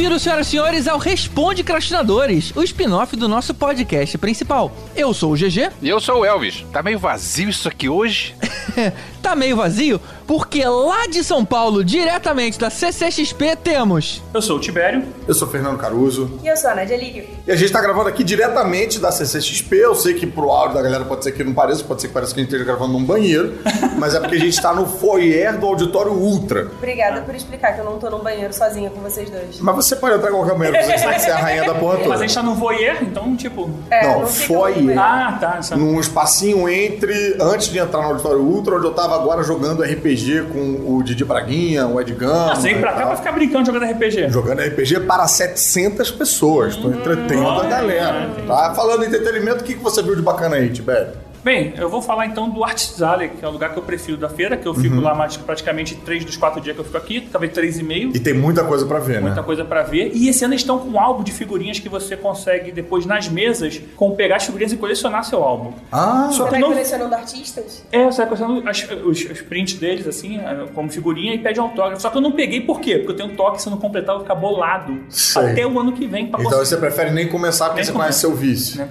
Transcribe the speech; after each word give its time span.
Bem-vindos, 0.00 0.22
senhoras 0.22 0.46
e 0.46 0.50
senhores, 0.50 0.88
ao 0.88 0.98
Responde 0.98 1.62
Crastinadores, 1.62 2.56
o 2.56 2.62
spin-off 2.62 3.14
do 3.16 3.28
nosso 3.28 3.52
podcast 3.52 4.16
principal. 4.16 4.74
Eu 4.96 5.12
sou 5.12 5.32
o 5.32 5.36
GG. 5.36 5.72
E 5.82 5.90
eu 5.90 6.00
sou 6.00 6.20
o 6.20 6.24
Elvis. 6.24 6.64
Tá 6.72 6.82
meio 6.82 6.98
vazio 6.98 7.50
isso 7.50 7.68
aqui 7.68 7.86
hoje? 7.86 8.34
tá 9.30 9.36
meio 9.36 9.56
vazio 9.56 10.00
porque 10.30 10.64
lá 10.64 11.08
de 11.08 11.24
São 11.24 11.44
Paulo, 11.44 11.82
diretamente 11.84 12.56
da 12.56 12.70
CCXP, 12.70 13.56
temos. 13.56 14.22
Eu 14.32 14.40
sou 14.40 14.58
o 14.58 14.60
Tibério. 14.60 15.02
Eu 15.26 15.34
sou 15.34 15.48
o 15.48 15.50
Fernando 15.50 15.76
Caruso. 15.76 16.38
E 16.44 16.46
eu 16.46 16.56
sou 16.56 16.70
a 16.70 16.74
Nadia 16.76 16.96
Lírio. 16.96 17.26
E 17.44 17.50
a 17.50 17.56
gente 17.56 17.72
tá 17.72 17.80
gravando 17.80 18.08
aqui 18.08 18.22
diretamente 18.22 19.00
da 19.00 19.10
CCXP. 19.10 19.74
Eu 19.78 19.92
sei 19.96 20.14
que 20.14 20.28
pro 20.28 20.48
áudio 20.48 20.76
da 20.76 20.82
galera 20.82 21.04
pode 21.04 21.24
ser 21.24 21.32
que 21.32 21.42
não 21.42 21.52
pareça, 21.52 21.82
pode 21.82 22.00
ser 22.00 22.06
que 22.06 22.14
pareça 22.14 22.32
que 22.32 22.38
a 22.38 22.44
gente 22.44 22.52
esteja 22.52 22.64
gravando 22.64 22.92
num 22.92 23.04
banheiro, 23.04 23.54
mas 23.98 24.14
é 24.14 24.20
porque 24.20 24.36
a 24.36 24.38
gente 24.38 24.62
tá 24.62 24.72
no 24.72 24.86
foyer 24.86 25.58
do 25.58 25.66
Auditório 25.66 26.12
Ultra. 26.12 26.68
Obrigada 26.78 27.22
por 27.22 27.34
explicar 27.34 27.72
que 27.72 27.80
eu 27.80 27.84
não 27.84 27.98
tô 27.98 28.08
num 28.08 28.20
banheiro 28.20 28.54
sozinha 28.54 28.88
com 28.88 29.00
vocês 29.00 29.28
dois. 29.28 29.58
Mas 29.58 29.74
você 29.74 29.96
pode 29.96 30.14
entrar 30.14 30.30
em 30.30 30.34
qualquer 30.34 30.56
banheiro, 30.56 30.80
você 30.80 30.96
sabe 30.96 31.14
que 31.16 31.22
você 31.22 31.30
é 31.30 31.32
a 31.32 31.38
rainha 31.38 31.64
da 31.64 31.74
porra 31.74 31.96
toda. 31.96 32.08
Mas 32.08 32.20
a 32.20 32.26
gente 32.28 32.34
tá 32.36 32.42
no 32.44 32.54
voyeur, 32.54 32.98
então, 33.02 33.34
tipo. 33.36 33.68
É, 33.90 34.06
Não, 34.06 34.20
não 34.20 34.26
foyer. 34.28 34.96
Ah, 34.96 35.36
tá. 35.40 35.76
Num 35.76 35.98
espacinho 35.98 36.68
entre, 36.68 37.36
antes 37.40 37.66
de 37.66 37.80
entrar 37.80 38.00
no 38.00 38.10
Auditório 38.10 38.40
Ultra, 38.40 38.76
onde 38.76 38.86
eu 38.86 38.94
tava 38.94 39.18
agora 39.20 39.42
jogando 39.42 39.82
RPG 39.82 40.46
com 40.52 40.94
o 40.96 41.02
Didi 41.02 41.24
Braguinha, 41.24 41.86
o 41.86 42.00
Ed 42.00 42.12
Gama. 42.14 42.52
Ah, 42.52 42.56
você 42.56 42.74
pra 42.74 42.92
cá 42.92 43.06
pra 43.06 43.16
ficar 43.16 43.32
brincando 43.32 43.66
jogando 43.66 43.90
RPG. 43.90 44.28
Jogando 44.30 44.60
RPG 44.60 45.00
para 45.00 45.26
700 45.28 46.10
pessoas. 46.10 46.76
Tô 46.76 46.88
entretendo 46.88 47.46
a 47.46 47.66
galera. 47.66 48.30
Tá? 48.46 48.74
Falando 48.74 49.04
em 49.04 49.06
entretenimento, 49.06 49.62
o 49.62 49.64
que, 49.64 49.74
que 49.74 49.82
você 49.82 50.02
viu 50.02 50.16
de 50.16 50.22
bacana 50.22 50.56
aí, 50.56 50.70
Tibério? 50.70 51.12
Bem, 51.42 51.72
eu 51.78 51.88
vou 51.88 52.02
falar 52.02 52.26
então 52.26 52.50
do 52.50 52.62
Artsale, 52.62 53.30
que 53.30 53.42
é 53.44 53.48
o 53.48 53.50
lugar 53.50 53.72
que 53.72 53.78
eu 53.78 53.82
prefiro 53.82 54.18
da 54.18 54.28
feira, 54.28 54.56
que 54.58 54.68
eu 54.68 54.74
fico 54.74 54.96
Uhum. 54.96 55.00
lá 55.00 55.14
mais 55.14 55.36
praticamente 55.38 55.94
três 55.96 56.22
dos 56.24 56.36
quatro 56.36 56.60
dias 56.60 56.74
que 56.74 56.80
eu 56.80 56.84
fico 56.84 56.96
aqui, 56.98 57.20
talvez 57.32 57.52
três 57.52 57.78
e 57.78 57.82
meio. 57.82 58.10
E 58.14 58.20
tem 58.20 58.34
muita 58.34 58.62
coisa 58.64 58.84
pra 58.84 58.98
ver, 58.98 59.20
Muita 59.22 59.36
né? 59.36 59.42
coisa 59.42 59.64
pra 59.64 59.82
ver. 59.82 60.10
E 60.14 60.28
esse 60.28 60.44
ano 60.44 60.52
eles 60.52 60.60
estão 60.62 60.78
com 60.78 60.88
um 60.90 61.00
álbum 61.00 61.22
de 61.22 61.32
figurinhas 61.32 61.78
que 61.78 61.88
você 61.88 62.14
consegue 62.16 62.70
depois 62.70 63.06
nas 63.06 63.28
mesas 63.28 63.80
com 63.96 64.14
pegar 64.14 64.36
as 64.36 64.44
figurinhas 64.44 64.72
e 64.72 64.76
colecionar 64.76 65.24
seu 65.24 65.42
álbum. 65.42 65.72
Ah, 65.90 66.28
Só 66.30 66.38
Você 66.38 66.44
que 66.44 66.50
vai 66.50 66.60
não- 66.60 66.68
colecionando 66.68 67.14
artistas? 67.14 67.84
É, 67.90 68.04
você 68.04 68.18
vai 68.18 68.26
colecionando 68.26 68.68
as- 68.68 68.88
os, 69.04 69.30
os 69.30 69.40
prints 69.40 69.74
deles, 69.74 70.06
assim, 70.06 70.36
eh, 70.38 70.66
como 70.74 70.90
figurinha, 70.90 71.34
e 71.34 71.38
pede 71.38 71.58
um 71.58 71.64
autógrafo. 71.64 72.02
Só 72.02 72.10
que 72.10 72.16
eu 72.18 72.20
não 72.22 72.32
peguei 72.32 72.60
por 72.60 72.80
quê? 72.80 72.96
Porque 72.98 73.12
eu 73.12 73.16
tenho 73.16 73.30
um 73.30 73.34
toque, 73.36 73.62
se 73.62 73.66
eu 73.68 73.70
não 73.70 73.78
completar, 73.78 74.10
eu 74.14 74.18
vou 74.18 74.24
ficar 74.26 74.34
bolado. 74.34 75.00
Sei. 75.08 75.42
Até 75.52 75.66
o 75.66 75.78
ano 75.80 75.92
que 75.92 76.06
vem 76.06 76.26
pra 76.26 76.38
então 76.40 76.50
conseguir. 76.52 76.66
você 76.66 76.76
prefere 76.76 77.10
nem 77.12 77.28
começar 77.28 77.66
porque 77.66 77.76
Nem 77.80 77.84
você 77.86 77.92
começa. 77.92 78.08
conhece 78.08 78.20
seu 78.20 78.34
vício. 78.34 78.88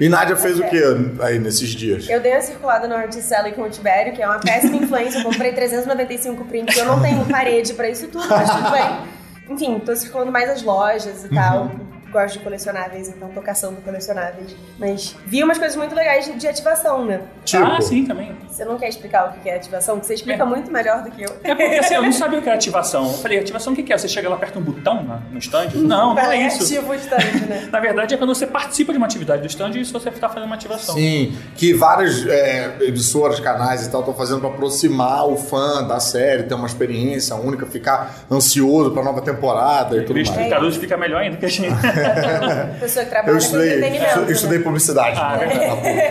E 0.00 0.08
Nádia 0.08 0.34
fez 0.34 0.58
o 0.58 0.64
que 0.64 0.82
aí 1.20 1.38
nesses 1.38 1.68
dias? 1.70 1.91
Eu 2.08 2.20
dei 2.20 2.32
uma 2.32 2.40
circulada 2.40 2.86
no 2.88 2.94
Articelli 2.94 3.52
com 3.52 3.62
o 3.62 3.70
Tibério, 3.70 4.12
que 4.12 4.22
é 4.22 4.26
uma 4.26 4.38
péssima 4.38 4.76
influência. 4.76 5.18
Eu 5.18 5.24
comprei 5.24 5.52
395 5.52 6.44
prints. 6.44 6.76
Eu 6.76 6.84
não 6.86 7.00
tenho 7.00 7.24
parede 7.26 7.74
pra 7.74 7.88
isso 7.88 8.08
tudo, 8.08 8.28
mas 8.28 8.50
tudo 8.50 8.70
bem. 8.70 9.12
Enfim, 9.48 9.78
tô 9.80 9.94
circulando 9.96 10.30
mais 10.32 10.48
as 10.48 10.62
lojas 10.62 11.24
e 11.24 11.28
tal. 11.28 11.70
Gosto 12.10 12.38
de 12.38 12.44
colecionáveis, 12.44 13.08
então 13.08 13.30
tô 13.30 13.40
caçando 13.40 13.80
colecionáveis. 13.80 14.54
Mas 14.78 15.16
vi 15.24 15.42
umas 15.42 15.56
coisas 15.56 15.76
muito 15.76 15.94
legais 15.94 16.26
de, 16.26 16.32
de 16.34 16.46
ativação, 16.46 17.06
né? 17.06 17.22
Tipo, 17.42 17.64
Ah, 17.64 17.80
sim, 17.80 18.04
também. 18.04 18.36
Você 18.52 18.64
não 18.66 18.76
quer 18.78 18.88
explicar 18.90 19.28
o 19.30 19.40
que 19.40 19.48
é 19.48 19.56
ativação? 19.56 19.94
Porque 19.94 20.08
você 20.08 20.14
explica 20.14 20.42
É. 20.42 20.46
muito 20.46 20.70
melhor 20.70 21.02
do 21.02 21.10
que 21.10 21.22
eu. 21.22 21.30
É 21.42 21.54
porque 21.54 21.76
assim, 21.76 21.94
eu 21.94 22.02
não 22.02 22.12
sabia 22.12 22.38
o 22.38 22.42
que 22.42 22.48
era 22.48 22.56
ativação. 22.58 23.04
Eu 23.06 23.14
falei, 23.14 23.38
ativação 23.38 23.72
o 23.72 23.76
que 23.76 23.90
é? 23.90 23.96
Você 23.96 24.06
chega 24.08 24.28
lá, 24.28 24.36
aperta 24.36 24.58
um 24.58 24.62
botão 24.62 25.02
na- 25.02 25.20
no 25.30 25.38
stand? 25.38 25.70
Não, 25.74 26.14
não 26.14 26.18
é 26.30 26.46
isso. 26.48 26.62
Ativa 26.64 26.92
o 26.92 26.94
stand, 26.94 27.46
né? 27.48 27.68
Na 27.72 27.80
verdade, 27.80 28.14
é 28.14 28.18
quando 28.18 28.34
você 28.34 28.46
participa 28.46 28.92
de 28.92 28.98
uma 28.98 29.06
atividade 29.06 29.40
do 29.40 29.46
stand 29.48 29.70
e 29.70 29.80
isso 29.80 29.92
você 29.92 30.10
está 30.10 30.28
fazendo 30.28 30.44
uma 30.46 30.54
ativação. 30.56 30.94
Sim, 30.94 31.34
que 31.56 31.72
várias 31.72 32.26
é, 32.26 32.76
emissoras, 32.82 33.40
canais 33.40 33.86
e 33.86 33.90
tal 33.90 34.00
estão 34.00 34.14
fazendo 34.14 34.40
pra 34.40 34.50
aproximar 34.50 35.26
o 35.26 35.36
fã 35.36 35.82
da 35.86 35.98
série, 35.98 36.42
ter 36.42 36.54
uma 36.54 36.66
experiência 36.66 37.34
única, 37.36 37.64
ficar 37.64 38.16
ansioso 38.30 38.90
pra 38.90 39.02
nova 39.02 39.22
temporada 39.22 39.96
e 39.96 40.02
tudo 40.04 40.16
mais. 40.16 40.50
Caruso 40.50 40.78
fica 40.78 40.96
melhor 40.98 41.22
ainda 41.22 41.38
que 41.38 41.46
a 41.46 41.48
gente. 41.48 41.72
Pessoa 42.80 43.04
que 43.04 43.10
trabalha 43.10 43.30
Eu 43.30 43.38
com 43.38 43.38
estudei, 43.44 43.78
entretenimento. 43.78 44.18
eu 44.20 44.30
estudei 44.32 44.58
né? 44.58 44.64
publicidade. 44.64 45.18
Ah, 45.18 45.36
né? 45.38 45.46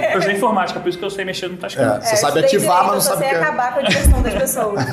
é 0.10 0.16
Eu 0.16 0.20
usei 0.20 0.34
informática, 0.34 0.80
por 0.80 0.90
isso 0.90 0.98
que 0.98 1.06
eu 1.06 1.10
sei 1.10 1.24
mexer 1.24 1.48
no 1.48 1.58
touchscreen. 1.58 1.88
É, 1.90 2.00
você 2.02 2.14
É, 2.14 2.31
sabe 2.34 2.46
ativar, 2.46 2.84
mas 2.86 2.94
não 2.94 3.02
sabe 3.02 3.18
sei 3.20 3.30
que 3.30 3.36
é. 3.36 3.38
acabar 3.40 3.74
com 3.74 3.80
a 3.80 3.84
diversão 3.84 4.22
das 4.22 4.34
pessoas. 4.34 4.86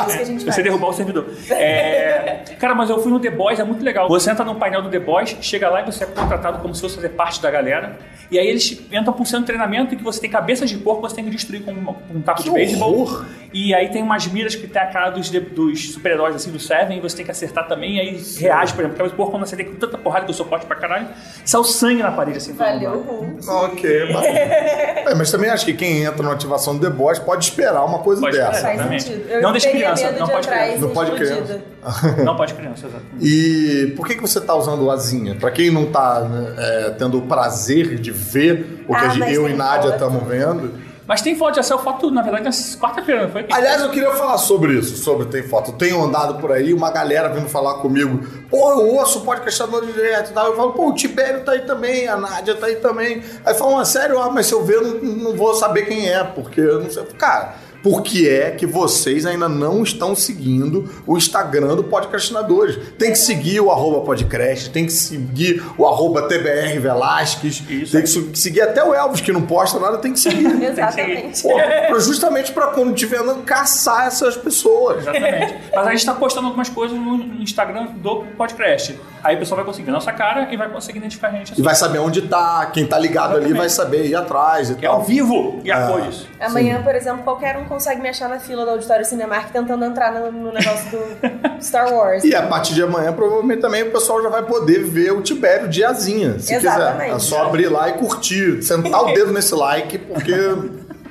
É 0.00 0.06
isso 0.06 0.16
que 0.16 0.22
a 0.22 0.24
gente 0.24 0.44
faz. 0.44 0.54
sei 0.54 0.64
derrubar 0.64 0.88
o 0.88 0.92
servidor. 0.92 1.26
É, 1.50 2.42
Cara, 2.58 2.74
mas 2.74 2.90
eu 2.90 3.00
fui 3.02 3.10
no 3.10 3.20
The 3.20 3.30
Boys, 3.30 3.58
é 3.58 3.64
muito 3.64 3.84
legal. 3.84 4.08
Você 4.08 4.30
entra 4.30 4.44
no 4.44 4.54
painel 4.56 4.82
do 4.82 4.88
The 4.90 4.98
Boys, 4.98 5.36
chega 5.40 5.68
lá 5.68 5.82
e 5.82 5.84
você 5.86 6.04
é 6.04 6.06
contratado 6.06 6.58
como 6.58 6.74
se 6.74 6.80
fosse 6.80 6.96
fazer 6.96 7.10
parte 7.10 7.40
da 7.40 7.50
galera. 7.50 7.98
E 8.30 8.38
aí 8.38 8.46
eles 8.46 8.80
entram 8.92 9.12
por 9.12 9.26
sendo 9.26 9.44
treinamento 9.44 9.94
em 9.94 9.98
que 9.98 10.04
você 10.04 10.20
tem 10.20 10.30
cabeças 10.30 10.70
de 10.70 10.78
porco, 10.78 11.00
você 11.02 11.16
tem 11.16 11.24
que 11.24 11.30
destruir 11.30 11.62
com, 11.64 11.72
uma- 11.72 11.94
com 11.94 12.14
um 12.14 12.20
taco 12.22 12.42
de 12.42 12.48
Que 12.48 12.54
beisebol. 12.54 13.00
horror! 13.00 13.24
E 13.52 13.74
aí 13.74 13.88
tem 13.88 14.02
umas 14.02 14.26
miras 14.28 14.54
que 14.54 14.68
tem 14.68 14.80
a 14.80 14.86
cara 14.86 15.10
dos, 15.10 15.28
de- 15.30 15.40
dos 15.40 15.92
super-heróis, 15.92 16.36
assim, 16.36 16.52
do 16.52 16.60
Seven, 16.60 16.98
e 16.98 17.00
você 17.00 17.16
tem 17.16 17.24
que 17.24 17.30
acertar 17.32 17.66
também. 17.66 17.96
E 17.96 18.00
aí 18.00 18.22
reage, 18.38 18.72
por 18.72 18.80
exemplo, 18.82 18.96
cabeça 18.96 19.10
de 19.10 19.16
porco, 19.16 19.32
quando 19.32 19.46
você 19.46 19.56
tem 19.56 19.66
tanta 19.74 19.98
porrada 19.98 20.24
que 20.24 20.30
eu 20.30 20.34
sou 20.34 20.46
forte 20.46 20.64
pra 20.66 20.76
caralho, 20.76 21.08
sai 21.44 21.60
o 21.60 21.64
sangue 21.64 22.02
na 22.02 22.12
parede, 22.12 22.38
assim. 22.38 22.52
Valeu. 22.52 23.36
Ok, 23.48 24.12
mas... 24.12 24.24
É, 25.10 25.14
mas 25.14 25.30
também 25.30 25.50
acho 25.50 25.64
que 25.64 25.72
quem 25.72 26.04
entra 26.04 26.22
na 26.22 26.30
ativação 26.54 26.76
do 26.76 26.80
The 26.80 26.94
Boys 26.94 27.18
pode 27.18 27.44
esperar 27.44 27.84
uma 27.84 27.98
coisa 28.00 28.20
Pode 28.20 28.36
dessa. 28.36 28.50
esperar. 28.52 28.74
Exatamente. 28.74 29.02
sentido. 29.04 29.28
Eu 29.30 29.42
Não 29.42 29.52
deixa 29.52 29.66
teria 29.68 29.82
criança, 29.82 30.04
medo 30.06 30.18
não 30.18 30.26
de 30.26 30.32
pode 30.32 30.48
criança. 30.48 30.78
Não 30.80 30.90
pode 30.90 31.10
mundo. 31.10 31.62
Não 32.24 32.36
pode 32.36 32.54
criança, 32.54 32.86
exato. 32.86 33.04
E 33.20 33.92
por 33.96 34.06
que, 34.06 34.14
que 34.16 34.20
você 34.20 34.40
tá 34.40 34.54
usando 34.54 34.84
o 34.84 34.90
asinha? 34.90 35.34
Pra 35.36 35.50
quem 35.50 35.70
não 35.70 35.86
tá 35.86 36.20
né, 36.20 36.54
é, 36.58 36.90
tendo 36.90 37.18
o 37.18 37.22
prazer 37.22 37.96
de 37.98 38.10
ver 38.10 38.84
o 38.86 38.94
que 38.94 39.00
Ah, 39.00 39.06
a 39.06 39.08
gente- 39.08 39.20
mas 39.20 39.34
eu 39.34 39.48
e 39.48 39.54
Nádia 39.54 39.90
estamos 39.90 40.22
vendo. 40.28 40.72
Mas 41.10 41.22
tem 41.22 41.34
foto, 41.34 41.56
já 41.56 41.62
saiu 41.64 41.80
foto, 41.80 42.08
na 42.08 42.22
verdade, 42.22 42.44
na 42.44 42.78
quarta-feira, 42.80 43.28
foi? 43.28 43.44
Aliás, 43.50 43.82
eu 43.82 43.90
queria 43.90 44.12
falar 44.12 44.38
sobre 44.38 44.74
isso, 44.74 44.96
sobre 44.96 45.26
tem 45.26 45.42
foto. 45.42 45.72
Eu 45.72 45.76
tenho 45.76 46.00
andado 46.00 46.40
por 46.40 46.52
aí, 46.52 46.72
uma 46.72 46.88
galera 46.88 47.28
vindo 47.30 47.48
falar 47.48 47.80
comigo, 47.80 48.24
pô, 48.48 48.70
eu 48.70 48.94
ouço 48.94 49.18
o 49.18 49.22
podcastador 49.22 49.84
direto 49.84 50.30
e 50.30 50.32
tal. 50.32 50.46
Eu 50.46 50.56
falo, 50.56 50.72
pô, 50.72 50.90
o 50.90 50.94
Tibério 50.94 51.42
tá 51.42 51.50
aí 51.50 51.62
também, 51.62 52.06
a 52.06 52.16
Nádia 52.16 52.54
tá 52.54 52.68
aí 52.68 52.76
também. 52.76 53.24
Aí 53.44 53.54
falam, 53.54 53.80
ah, 53.80 53.84
sério, 53.84 54.20
ah, 54.20 54.30
mas 54.30 54.46
se 54.46 54.52
eu 54.52 54.64
ver, 54.64 54.76
eu 54.76 54.84
não, 54.84 55.00
não 55.00 55.36
vou 55.36 55.52
saber 55.52 55.86
quem 55.86 56.08
é, 56.08 56.22
porque 56.22 56.60
eu 56.60 56.80
não 56.80 56.88
sei. 56.88 57.02
Cara, 57.18 57.56
por 57.82 58.02
que 58.02 58.28
é 58.28 58.50
que 58.50 58.66
vocês 58.66 59.24
ainda 59.26 59.48
não 59.48 59.82
estão 59.82 60.14
seguindo 60.14 60.88
o 61.06 61.16
Instagram 61.16 61.76
do 61.76 61.84
Podcastinadores? 61.84 62.76
Tem 62.98 63.10
que 63.10 63.18
seguir 63.18 63.60
o 63.60 63.70
arroba 63.70 64.00
podcast, 64.04 64.70
tem 64.70 64.86
que 64.86 64.92
seguir 64.92 65.62
o 65.78 65.86
arroba 65.86 66.22
TBR 66.28 66.78
Velasquez, 66.80 67.62
Isso. 67.68 67.92
tem 67.92 68.02
que 68.02 68.38
seguir 68.38 68.60
até 68.62 68.84
o 68.84 68.94
Elvis, 68.94 69.20
que 69.20 69.32
não 69.32 69.42
posta 69.42 69.78
nada, 69.78 69.98
tem 69.98 70.12
que 70.12 70.20
seguir. 70.20 70.46
Exatamente. 70.62 71.42
Pô, 71.42 71.54
pra- 71.54 71.98
justamente 71.98 72.52
pra 72.52 72.68
quando 72.68 72.92
estiver 72.94 73.18
andando, 73.20 73.42
caçar 73.44 74.06
essas 74.06 74.36
pessoas. 74.36 74.98
Exatamente. 74.98 75.56
Mas 75.74 75.86
a 75.86 75.90
gente 75.92 76.06
tá 76.06 76.14
postando 76.14 76.46
algumas 76.46 76.68
coisas 76.68 76.96
no 76.98 77.14
Instagram 77.42 77.86
do 77.96 78.24
podcast. 78.36 78.98
Aí 79.22 79.36
o 79.36 79.38
pessoal 79.38 79.56
vai 79.56 79.64
conseguir 79.64 79.86
ver 79.86 79.92
nossa 79.92 80.12
cara 80.12 80.48
e 80.52 80.56
vai 80.56 80.68
conseguir 80.68 80.98
identificar 80.98 81.28
a 81.28 81.32
gente. 81.32 81.50
E 81.50 81.52
Assim, 81.52 81.62
vai 81.62 81.74
saber 81.74 81.98
onde 81.98 82.22
tá, 82.22 82.66
quem 82.72 82.86
tá 82.86 82.98
ligado 82.98 83.36
ali 83.36 83.52
vai 83.52 83.68
saber 83.68 84.06
ir 84.06 84.14
atrás 84.14 84.70
e 84.70 84.74
que 84.74 84.84
é 84.84 84.88
ao 84.88 84.96
tal. 84.96 85.04
vivo 85.04 85.60
e 85.64 85.70
a 85.70 85.86
cores. 85.86 86.26
Amanhã, 86.40 86.82
por 86.82 86.94
exemplo, 86.94 87.22
qualquer 87.22 87.56
um 87.56 87.64
consegue 87.64 88.00
me 88.00 88.08
achar 88.08 88.28
na 88.28 88.38
fila 88.38 88.64
do 88.64 88.70
Auditório 88.72 89.04
Cinemark 89.04 89.50
tentando 89.52 89.84
entrar 89.84 90.12
no, 90.12 90.30
no 90.32 90.52
negócio 90.52 90.90
do 90.90 91.60
Star 91.62 91.92
Wars. 91.92 92.24
E 92.24 92.34
a 92.34 92.42
partir 92.46 92.74
de 92.74 92.82
amanhã, 92.82 93.12
provavelmente 93.12 93.60
também 93.60 93.82
o 93.82 93.90
pessoal 93.90 94.22
já 94.22 94.28
vai 94.28 94.42
poder 94.42 94.84
ver 94.84 95.12
o 95.12 95.20
Tibério 95.22 95.68
diazinha, 95.68 96.38
se 96.38 96.54
Exatamente. 96.54 97.04
quiser. 97.04 97.16
É 97.16 97.18
só 97.18 97.44
abrir 97.44 97.68
lá 97.68 97.88
e 97.88 97.92
curtir, 97.94 98.62
sentar 98.62 99.02
o 99.02 99.12
dedo 99.14 99.32
nesse 99.32 99.54
like, 99.54 99.98
porque 99.98 100.32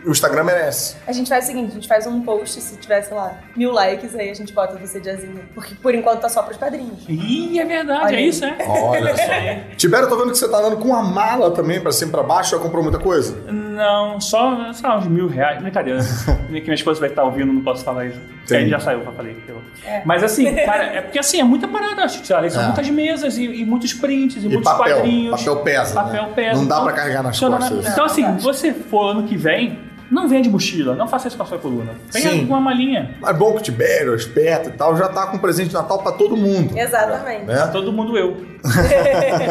o 0.06 0.12
Instagram 0.12 0.44
merece. 0.44 0.96
A 1.08 1.12
gente 1.12 1.30
faz 1.30 1.46
o 1.46 1.48
seguinte, 1.48 1.72
a 1.72 1.74
gente 1.76 1.88
faz 1.88 2.08
um 2.08 2.22
post, 2.22 2.60
se 2.62 2.78
tiver, 2.78 3.02
sei 3.02 3.16
lá, 3.16 3.38
mil 3.56 3.72
likes, 3.72 4.16
aí 4.16 4.30
a 4.30 4.34
gente 4.34 4.54
bota 4.54 4.78
você 4.78 5.00
diazinha. 5.00 5.44
Porque 5.54 5.76
por 5.76 5.94
enquanto 5.94 6.22
tá 6.22 6.30
só 6.30 6.44
pros 6.44 6.58
padrinhos. 6.58 7.04
Ih, 7.08 7.60
é 7.60 7.66
verdade, 7.66 8.06
Olha 8.06 8.16
é 8.16 8.20
aí. 8.20 8.28
isso, 8.28 8.46
é? 8.46 8.58
Olha 8.68 9.16
só. 9.16 9.24
Tibério, 9.78 10.06
eu 10.06 10.10
tô 10.10 10.18
vendo 10.18 10.32
que 10.32 10.38
você 10.38 10.48
tá 10.50 10.58
andando 10.58 10.78
com 10.78 10.90
uma 10.90 11.04
mala 11.04 11.52
também 11.52 11.80
pra 11.82 11.92
cima 11.92 12.10
e 12.10 12.12
pra 12.12 12.24
baixo, 12.24 12.52
já 12.52 12.60
comprou 12.60 12.84
muita 12.84 13.00
coisa? 13.00 13.36
Não, 13.52 13.69
só, 14.20 14.72
sei 14.74 14.88
lá, 14.90 14.98
uns 14.98 15.08
mil 15.08 15.28
reais. 15.28 15.62
Brincadeira. 15.62 16.00
que 16.48 16.62
minha 16.62 16.74
esposa 16.74 17.00
vai 17.00 17.10
estar 17.10 17.24
ouvindo, 17.24 17.52
não 17.54 17.62
posso 17.62 17.84
falar 17.84 18.06
isso. 18.08 18.20
Entendi. 18.44 18.64
Aí 18.66 18.70
já 18.70 18.80
saiu, 18.80 19.04
já 19.04 19.12
falei. 19.12 19.38
Mas 20.06 20.24
assim, 20.24 20.54
cara, 20.66 20.84
é 20.86 21.02
porque 21.02 21.20
assim, 21.20 21.40
é 21.40 21.44
muita 21.44 21.68
parada, 21.68 22.04
acho 22.04 22.22
que 22.22 22.28
são 22.28 22.38
É. 22.40 22.66
muitas 22.66 22.90
mesas 22.90 23.38
e, 23.38 23.44
e 23.46 23.66
muitos 23.66 23.94
prints 23.94 24.44
e, 24.44 24.48
E 24.48 24.50
muitos 24.50 24.64
papel. 24.72 24.96
quadrinhos. 24.98 25.40
Papel 25.40 25.58
pesa, 25.64 25.94
Papel 25.94 26.24
né? 26.24 26.32
pesa. 26.36 26.60
Não 26.60 26.68
dá 26.68 26.76
Então, 26.76 26.84
pra 26.86 26.94
carregar 26.94 27.24
nas 27.24 27.36
funciona, 27.36 27.58
costas. 27.58 27.84
né? 27.86 27.90
Então 27.92 28.06
assim, 28.06 28.38
você 28.38 28.74
for 28.74 29.10
ano 29.12 29.24
que 29.24 29.38
vem, 29.38 29.80
não 30.12 30.28
vende 30.28 30.50
mochila, 30.50 30.96
não 30.96 31.08
faça 31.08 31.28
isso 31.28 31.38
com 31.38 31.44
a 31.44 31.46
sua 31.46 31.58
coluna. 31.58 31.94
Venha 32.12 32.32
Sim. 32.32 32.46
com 32.48 32.54
uma 32.54 32.62
malinha. 32.62 33.16
Mas 33.22 33.38
bom 33.38 33.52
que 33.54 33.58
o 33.60 33.62
Tibério, 33.62 34.16
esperto 34.16 34.70
e 34.70 34.74
tal, 34.74 34.96
já 34.98 35.08
tá 35.10 35.28
com 35.28 35.38
presente 35.38 35.70
de 35.70 35.74
Natal 35.76 36.00
pra 36.00 36.12
todo 36.12 36.36
mundo. 36.36 36.78
Exatamente. 36.78 37.46
Né? 37.46 37.70
Todo 37.72 37.92
mundo 37.92 38.18
eu. 38.18 38.38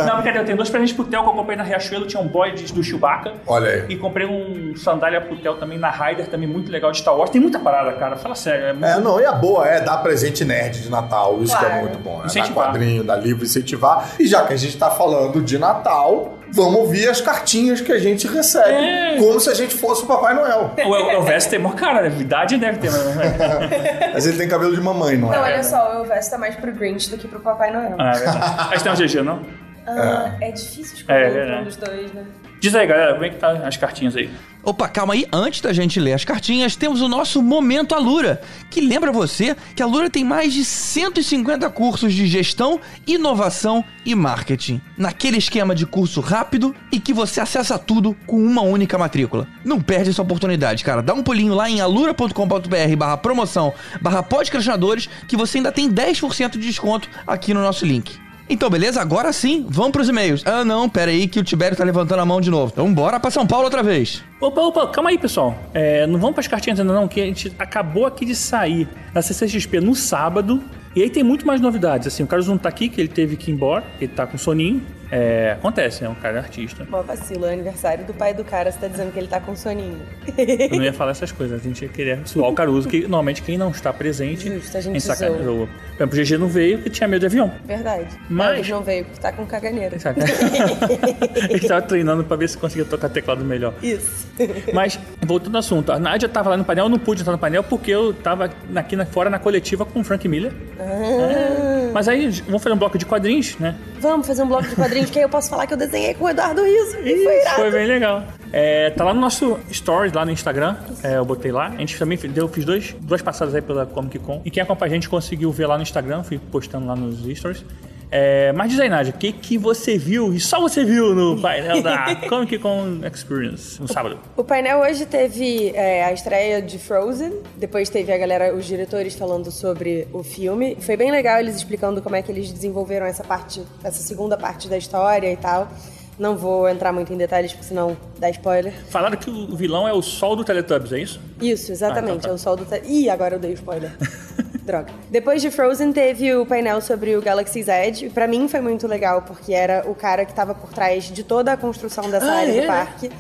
não, 0.07 0.15
brincadeira, 0.17 0.41
eu 0.41 0.45
tenho 0.45 0.57
dois 0.57 0.69
presentes 0.69 0.95
pro 0.95 1.05
Theo 1.05 1.23
que 1.23 1.29
eu 1.29 1.33
comprei 1.33 1.57
na 1.57 1.63
Riachuelo, 1.63 2.07
tinha 2.07 2.23
um 2.23 2.29
boy 2.29 2.53
do 2.53 2.83
Chewbacca. 2.83 3.35
Olha 3.47 3.71
aí. 3.71 3.85
E 3.89 3.97
comprei 3.97 4.27
um 4.27 4.75
sandália 4.77 5.21
pro 5.21 5.37
Theo 5.37 5.55
também 5.55 5.79
na 5.79 5.91
Ryder, 5.91 6.29
também 6.29 6.49
muito 6.49 6.71
legal 6.71 6.93
de 6.93 6.99
Star 6.99 7.17
Wars. 7.17 7.31
Tem 7.31 7.41
muita 7.41 7.59
parada, 7.59 7.93
cara. 7.93 8.17
Fala 8.17 8.35
sério. 8.35 8.67
É 8.67 8.73
muito... 8.73 8.85
É, 8.87 9.01
não, 9.01 9.21
e 9.21 9.25
a 9.25 9.33
boa 9.33 9.67
é 9.67 9.81
dar 9.81 9.99
presente 9.99 10.45
nerd 10.45 10.83
de 10.83 10.91
Natal, 10.91 11.43
isso 11.43 11.57
que 11.57 11.65
é 11.65 11.69
Claro. 11.69 11.83
muito 11.85 11.99
bom. 11.99 12.15
Né? 12.17 12.19
Dar 12.21 12.27
Incentivar. 12.27 12.67
quadrinho, 12.67 13.05
dar 13.05 13.17
livro, 13.17 13.45
incentivar. 13.45 14.11
E 14.19 14.27
já 14.27 14.45
que 14.47 14.53
a 14.53 14.57
gente 14.57 14.77
tá 14.77 14.91
falando 14.91 15.41
de 15.41 15.59
Natal, 15.59 16.38
vamos 16.53 16.77
ouvir 16.77 17.09
as 17.09 17.21
cartinhas 17.21 17.81
que 17.81 17.93
a 17.93 17.99
gente 17.99 18.27
recebe. 18.27 18.71
É. 18.73 19.17
Como 19.19 19.39
se 19.41 19.49
a 19.51 19.55
gente 19.55 19.75
fosse 19.75 20.03
o 20.05 20.07
Papai 20.07 20.35
Noel. 20.35 20.73
O 20.77 20.95
El- 20.97 21.11
Elvis 21.11 21.47
tem 21.47 21.59
mó 21.59 21.71
cara, 21.71 22.03
né? 22.09 22.17
idade 22.21 22.57
deve 22.57 22.79
ter, 22.79 22.91
mas... 22.91 23.01
é. 23.07 24.11
Mas 24.15 24.27
ele 24.27 24.37
tem 24.39 24.49
cabelo 24.49 24.75
de 24.75 24.81
mamãe, 24.81 25.17
não 25.17 25.29
Não, 25.29 25.35
é? 25.35 25.39
olha 25.53 25.63
só, 25.63 25.91
o 26.03 26.05
Elvis 26.05 26.29
tá 26.29 26.37
mais 26.39 26.55
pro 26.57 26.73
Grinch 26.73 27.11
do 27.11 27.17
que 27.19 27.29
pro 27.29 27.39
Papai 27.41 27.71
Noel. 27.71 27.95
Ah, 27.99 28.11
é 28.11 28.19
verdade. 28.19 28.61
Acho 28.61 28.71
que 28.71 28.83
tem 28.83 28.93
um 28.93 28.97
GG, 28.97 29.23
não? 29.23 29.41
Ah, 29.89 30.37
é 30.41 30.51
difícil 30.51 30.83
É, 30.83 30.99
escolher 30.99 31.23
é, 31.23 31.29
entre 31.29 31.53
é. 31.53 31.61
um 31.61 31.65
dos 31.65 31.77
dois, 31.77 32.13
né? 32.13 32.25
Diz 32.61 32.75
aí, 32.75 32.87
galera, 32.87 33.13
como 33.13 33.25
é 33.25 33.31
que 33.31 33.37
tá 33.37 33.53
as 33.67 33.77
cartinhas 33.77 34.17
aí? 34.17 34.29
Opa, 34.65 34.89
calma 34.89 35.15
aí, 35.15 35.25
antes 35.33 35.61
da 35.61 35.73
gente 35.73 36.01
ler 36.01 36.13
as 36.13 36.25
cartinhas, 36.25 36.75
temos 36.75 37.01
o 37.01 37.09
nosso 37.09 37.41
Momento 37.41 37.95
Alura, 37.95 38.41
que 38.69 38.81
lembra 38.81 39.13
você 39.13 39.57
que 39.77 39.83
a 39.83 39.87
Alura 39.87 40.11
tem 40.11 40.25
mais 40.25 40.53
de 40.53 40.65
150 40.65 41.71
cursos 41.71 42.13
de 42.13 42.27
gestão, 42.27 42.81
inovação 43.07 43.85
e 44.05 44.15
marketing. 44.15 44.81
Naquele 44.97 45.39
esquema 45.39 45.75
de 45.75 45.87
curso 45.87 46.21
rápido 46.21 46.75
e 46.91 46.99
que 46.99 47.15
você 47.15 47.41
acessa 47.41 47.79
tudo 47.79 48.15
com 48.27 48.37
uma 48.37 48.61
única 48.61 48.99
matrícula. 48.99 49.47
Não 49.65 49.81
perde 49.81 50.11
essa 50.11 50.21
oportunidade, 50.21 50.85
cara. 50.85 51.01
Dá 51.01 51.15
um 51.15 51.23
pulinho 51.23 51.55
lá 51.55 51.71
em 51.71 51.81
alura.com.br 51.81 52.97
barra 52.99 53.17
promoção 53.17 53.73
barra 54.03 54.23
podcastinadores 54.23 55.09
que 55.29 55.37
você 55.37 55.59
ainda 55.59 55.71
tem 55.71 55.89
10% 55.89 56.51
de 56.51 56.59
desconto 56.59 57.09
aqui 57.27 57.55
no 57.55 57.63
nosso 57.63 57.87
link. 57.87 58.19
Então, 58.51 58.71
beleza? 58.71 59.01
Agora 59.01 59.33
sim, 59.33 59.67
vamos 59.69 59.93
pros 59.93 60.09
e-mails. 60.09 60.43
Ah, 60.47 60.65
não, 60.65 60.89
pera 60.89 61.11
aí 61.11 61.29
que 61.29 61.39
o 61.39 61.45
Tibério 61.45 61.77
tá 61.77 61.85
levantando 61.85 62.21
a 62.21 62.25
mão 62.25 62.41
de 62.41 62.51
novo. 62.51 62.73
Então 62.73 62.93
bora 62.93 63.21
pra 63.21 63.31
São 63.31 63.47
Paulo 63.47 63.65
outra 63.65 63.83
vez. 63.83 64.25
Opa, 64.41 64.61
opa, 64.63 64.87
calma 64.89 65.11
aí, 65.11 65.19
pessoal. 65.19 65.57
É, 65.75 66.07
não 66.07 66.19
vamos 66.19 66.35
para 66.35 66.41
as 66.41 66.49
cartinhas 66.49 66.81
ainda 66.81 66.93
não, 66.93 67.07
que 67.07 67.21
a 67.21 67.27
gente 67.27 67.53
acabou 67.59 68.07
aqui 68.07 68.25
de 68.25 68.35
sair 68.35 68.89
da 69.13 69.21
CCXP 69.21 69.81
no 69.81 69.95
sábado. 69.95 70.63
E 70.97 71.03
aí 71.03 71.11
tem 71.11 71.23
muito 71.23 71.47
mais 71.47 71.61
novidades. 71.61 72.07
Assim, 72.09 72.23
o 72.23 72.27
Carlos 72.27 72.49
não 72.49 72.57
tá 72.57 72.69
aqui, 72.69 72.89
que 72.89 73.01
ele 73.01 73.09
teve 73.09 73.37
que 73.37 73.51
ir 73.51 73.55
embora, 73.55 73.85
ele 74.01 74.13
tá 74.13 74.27
com 74.27 74.39
soninho. 74.39 74.83
É, 75.11 75.53
acontece, 75.53 76.05
é 76.05 76.09
um 76.09 76.15
cara 76.15 76.39
artista. 76.39 76.87
Mó 76.89 77.03
vacilo, 77.03 77.47
é 77.47 77.53
aniversário 77.55 78.05
do 78.05 78.13
pai 78.13 78.35
do 78.35 78.45
cara, 78.45 78.71
você 78.71 78.79
tá 78.79 78.89
dizendo 78.89 79.13
que 79.13 79.19
ele 79.19 79.29
tá 79.29 79.41
com 79.41 79.57
soninho. 79.57 79.99
Eu 80.37 80.77
não 80.77 80.85
ia 80.85 80.93
falar 80.93 81.13
essas 81.13 81.33
coisas, 81.33 81.61
a 81.61 81.63
gente 81.65 81.83
ia 81.83 81.89
querer 81.89 82.21
suar 82.27 82.51
o 82.51 82.55
Caruso, 82.55 82.89
que 82.89 83.03
normalmente 83.03 83.43
quem 83.43 83.57
não 83.57 83.71
está 83.71 83.93
presente 83.93 84.49
Justo, 84.53 84.77
a 84.77 84.81
gente 84.81 84.97
em 84.97 85.01
sacanagem. 85.01 85.45
zoa. 85.45 85.67
Por 85.67 86.03
exemplo, 86.03 86.19
o 86.19 86.23
GG 86.25 86.39
não 86.39 86.49
veio 86.49 86.77
porque 86.79 86.91
tinha 86.91 87.09
medo 87.09 87.21
de 87.21 87.27
avião. 87.27 87.53
Verdade. 87.65 88.07
Mas- 88.29 88.59
Mas 88.59 88.69
não 88.69 88.83
veio 88.83 89.05
porque 89.07 89.21
tá 89.21 89.33
com 89.33 89.45
caganeira. 89.47 89.99
Saca? 89.99 90.21
ele 91.51 91.61
tava 91.67 91.83
treinando 91.83 92.25
pra 92.25 92.37
ver 92.37 92.49
se 92.49 92.57
conseguia 92.59 92.85
tocar 92.85 93.09
teclado 93.09 93.45
melhor. 93.45 93.75
Isso. 93.83 94.29
Mas, 94.73 94.99
voltando 95.27 95.57
ao 95.57 95.61
assunto, 95.61 95.91
a 95.91 95.99
Nádia 95.99 96.29
tava 96.29 96.51
lá 96.51 96.57
no 96.57 96.65
painel, 96.65 96.85
eu 96.85 96.89
não 96.91 96.99
pude 96.99 97.23
entrar 97.23 97.33
no 97.33 97.39
painel 97.39 97.65
porque 97.65 97.91
eu 97.91 98.13
tava 98.13 98.51
aqui 98.77 98.95
na, 98.95 99.05
fora 99.07 99.29
na 99.31 99.39
coletiva 99.39 99.85
com 99.85 100.01
o 100.01 100.05
Frank 100.05 100.29
Miller. 100.29 100.53
É. 100.79 101.78
Mas 101.99 102.07
aí, 102.07 102.31
vamos 102.47 102.63
fazer 102.63 102.77
um 102.77 102.79
bloco 102.79 102.97
de 102.97 103.05
quadrinhos, 103.05 103.57
né? 103.59 103.75
Vamos 103.99 104.25
fazer 104.25 104.45
um 104.45 104.47
bloco 104.47 104.69
de 104.69 104.77
quadrinhos 104.77 105.11
que 105.11 105.19
aí 105.19 105.25
eu 105.25 105.29
posso 105.29 105.51
falar 105.51 105.67
que 105.67 105.75
eu 105.75 105.77
desenhei 105.77 106.15
com 106.15 106.27
o 106.27 106.29
Eduardo 106.29 106.63
Riso. 106.63 106.97
E 106.99 107.25
foi 107.25 107.41
irado. 107.41 107.57
Foi 107.57 107.71
bem 107.73 107.89
legal. 107.89 108.23
É, 108.53 108.91
tá 108.91 109.03
lá 109.03 109.13
no 109.13 109.21
nosso 109.21 109.59
stories, 109.73 110.13
lá 110.13 110.25
no 110.25 110.31
Instagram. 110.31 110.77
É, 111.03 111.17
eu 111.17 111.25
botei 111.25 111.51
lá. 111.51 111.67
A 111.67 111.77
gente 111.79 111.99
também 111.99 112.17
deu, 112.17 112.47
fiz 112.47 112.65
dois, 112.65 112.95
duas 113.01 113.21
passadas 113.21 113.53
aí 113.53 113.61
pela 113.61 113.85
Comic 113.85 114.21
Con. 114.21 114.41
E 114.45 114.51
quem 114.51 114.63
acompanha 114.63 114.93
a 114.93 114.95
gente 114.95 115.09
conseguiu 115.09 115.51
ver 115.51 115.67
lá 115.67 115.77
no 115.77 115.83
Instagram. 115.83 116.23
Fui 116.23 116.39
postando 116.39 116.87
lá 116.87 116.95
nos 116.95 117.19
stories. 117.37 117.65
É, 118.11 118.53
mas 118.53 118.71
diz 118.71 118.81
aí, 118.81 118.89
Nádia, 118.89 119.13
o 119.15 119.19
que, 119.19 119.33
que 119.33 119.59
você 119.59 119.99
viu, 119.99 120.33
e 120.33 120.41
só 120.41 120.61
você 120.61 120.85
viu 120.85 121.15
no 121.15 121.41
painel 121.41 121.83
da 121.83 122.17
Comic 122.29 122.59
Con 122.59 123.01
Experience 123.05 123.81
no 123.81 123.89
sábado? 123.89 124.19
O 124.37 124.43
painel 124.43 124.81
hoje 124.81 125.05
teve 125.05 125.71
é, 125.75 126.05
a 126.05 126.13
estreia 126.13 126.63
de 126.63 126.79
Frozen, 126.79 127.33
depois 127.57 127.89
teve 127.91 128.13
a 128.13 128.19
galera, 128.19 128.55
os 128.55 128.65
diretores 128.65 129.15
falando 129.15 129.51
sobre 129.51 130.09
o 130.13 130.23
filme. 130.23 130.77
Foi 130.81 130.97
bem 130.97 131.11
legal 131.11 131.39
eles 131.39 131.57
explicando 131.57 132.01
como 132.01 132.17
é 132.17 132.23
que 132.23 132.33
eles 132.33 132.51
desenvolveram 132.51 133.07
essa 133.07 133.25
parte, 133.25 133.63
essa 133.85 134.03
segunda 134.03 134.37
parte 134.37 134.69
da 134.69 134.79
história 134.79 135.31
e 135.31 135.37
tal. 135.37 135.69
Não 136.19 136.37
vou 136.37 136.69
entrar 136.69 136.93
muito 136.93 137.13
em 137.13 137.17
detalhes, 137.17 137.53
porque 137.53 137.67
senão 137.67 137.97
dá 138.19 138.29
spoiler. 138.31 138.73
Falaram 138.91 139.17
que 139.17 139.31
o 139.31 139.55
vilão 139.55 139.87
é 139.87 139.93
o 139.93 140.03
sol 140.03 140.35
do 140.35 140.43
Teletubbies, 140.45 140.93
é 140.93 140.99
isso? 140.99 141.21
Isso, 141.41 141.71
exatamente, 141.71 142.11
Ah, 142.11 142.17
então 142.17 142.21
tá. 142.23 142.29
é 142.31 142.33
o 142.35 142.39
sol 142.39 142.57
do... 142.57 142.65
te- 142.65 142.83
Ih, 142.87 143.09
agora 143.09 143.37
eu 143.37 143.39
dei 143.39 143.53
spoiler. 143.53 143.93
Droga. 144.67 144.89
Depois 145.11 145.41
de 145.41 145.51
Frozen, 145.51 145.93
teve 145.93 146.35
o 146.35 146.45
painel 146.45 146.81
sobre 146.81 147.17
o 147.17 147.23
Galaxy's 147.23 147.69
Edge. 147.69 148.07
E 148.07 148.11
Pra 148.11 148.27
mim 148.27 148.49
foi 148.49 148.61
muito 148.61 148.87
legal, 148.87 149.23
porque 149.23 149.53
era 149.55 149.85
o 149.89 149.95
cara 149.95 150.25
que 150.25 150.35
tava 150.35 150.55
por 150.55 150.71
trás 150.71 151.05
de 151.05 151.23
toda 151.23 151.53
a 151.53 151.57
construção 151.57 152.11
dessa 152.11 152.27
Ah, 152.27 152.39
área 152.39 152.53
é? 152.53 152.61
do 152.63 152.67
parque. 152.67 153.11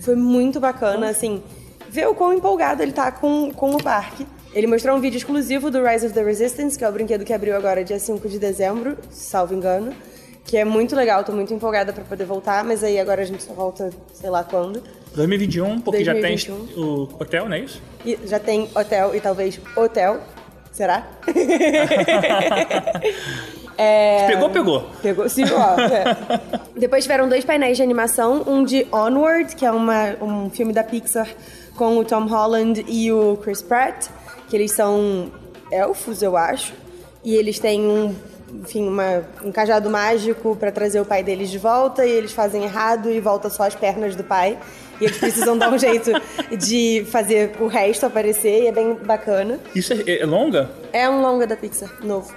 Foi 0.00 0.14
muito 0.14 0.60
bacana, 0.60 1.08
assim, 1.10 1.42
ver 1.90 2.06
o 2.08 2.14
quão 2.14 2.32
empolgado 2.32 2.82
ele 2.82 2.92
tá 2.92 3.10
com, 3.10 3.50
com 3.52 3.72
o 3.72 3.82
parque. 3.82 4.26
Ele 4.54 4.66
mostrou 4.68 4.96
um 4.96 5.00
vídeo 5.00 5.16
exclusivo 5.18 5.70
do 5.70 5.84
Rise 5.84 6.06
of 6.06 6.14
the 6.14 6.22
Resistance, 6.22 6.78
que 6.78 6.84
é 6.84 6.88
o 6.88 6.92
brinquedo 6.92 7.24
que 7.24 7.32
abriu 7.32 7.56
agora 7.56 7.82
dia 7.82 7.98
5 7.98 8.28
de 8.28 8.38
dezembro, 8.38 8.96
salvo 9.10 9.52
engano. 9.54 9.92
Que 10.44 10.58
é 10.58 10.64
muito 10.64 10.94
legal, 10.94 11.24
tô 11.24 11.32
muito 11.32 11.52
empolgada 11.54 11.92
pra 11.92 12.04
poder 12.04 12.24
voltar, 12.24 12.62
mas 12.64 12.84
aí 12.84 13.00
agora 13.00 13.22
a 13.22 13.24
gente 13.24 13.42
só 13.42 13.52
volta, 13.54 13.90
sei 14.12 14.28
lá 14.30 14.44
quando. 14.44 14.82
2021, 15.14 15.80
porque 15.80 16.04
já 16.04 16.12
2021. 16.12 16.66
tem 16.66 16.84
o 16.84 17.08
hotel, 17.18 17.48
não 17.48 17.56
é 17.56 17.60
isso? 17.60 17.80
E 18.04 18.18
já 18.26 18.38
tem 18.38 18.68
hotel 18.74 19.14
e 19.14 19.20
talvez 19.20 19.58
hotel. 19.76 20.20
Será? 20.72 21.06
É, 23.76 24.28
Pegou, 24.28 24.50
pegou. 24.50 24.86
Pegou, 25.02 25.28
sim, 25.28 25.42
ó. 25.52 25.80
é. 25.80 26.40
Depois 26.78 27.02
tiveram 27.02 27.28
dois 27.28 27.44
painéis 27.44 27.76
de 27.76 27.82
animação, 27.82 28.44
um 28.46 28.62
de 28.64 28.86
Onward, 28.92 29.56
que 29.56 29.66
é 29.66 29.70
uma, 29.72 30.14
um 30.22 30.48
filme 30.48 30.72
da 30.72 30.84
Pixar 30.84 31.28
com 31.76 31.98
o 31.98 32.04
Tom 32.04 32.24
Holland 32.26 32.84
e 32.86 33.10
o 33.10 33.36
Chris 33.38 33.62
Pratt, 33.62 34.06
que 34.48 34.54
eles 34.56 34.70
são 34.70 35.28
elfos, 35.72 36.22
eu 36.22 36.36
acho, 36.36 36.72
e 37.24 37.34
eles 37.34 37.58
têm 37.58 37.80
um, 37.80 38.14
enfim, 38.60 38.86
uma, 38.86 39.24
um 39.42 39.50
cajado 39.50 39.90
mágico 39.90 40.56
pra 40.56 40.70
trazer 40.70 41.00
o 41.00 41.04
pai 41.04 41.22
deles 41.22 41.50
de 41.50 41.58
volta, 41.58 42.06
e 42.06 42.10
eles 42.10 42.32
fazem 42.32 42.64
errado 42.64 43.10
e 43.10 43.20
volta 43.20 43.50
só 43.50 43.64
as 43.64 43.74
pernas 43.74 44.14
do 44.14 44.24
pai. 44.24 44.58
E 45.00 45.04
eles 45.04 45.18
precisam 45.18 45.58
dar 45.58 45.72
um 45.72 45.78
jeito 45.78 46.12
de 46.56 47.04
fazer 47.10 47.52
o 47.60 47.66
resto 47.66 48.06
aparecer, 48.06 48.64
e 48.64 48.66
é 48.68 48.72
bem 48.72 48.94
bacana. 48.94 49.58
Isso 49.74 49.92
é, 49.92 50.20
é 50.20 50.26
longa? 50.26 50.70
É 50.92 51.08
um 51.08 51.20
longa 51.20 51.46
da 51.46 51.56
Pixar, 51.56 51.90
novo. 52.02 52.32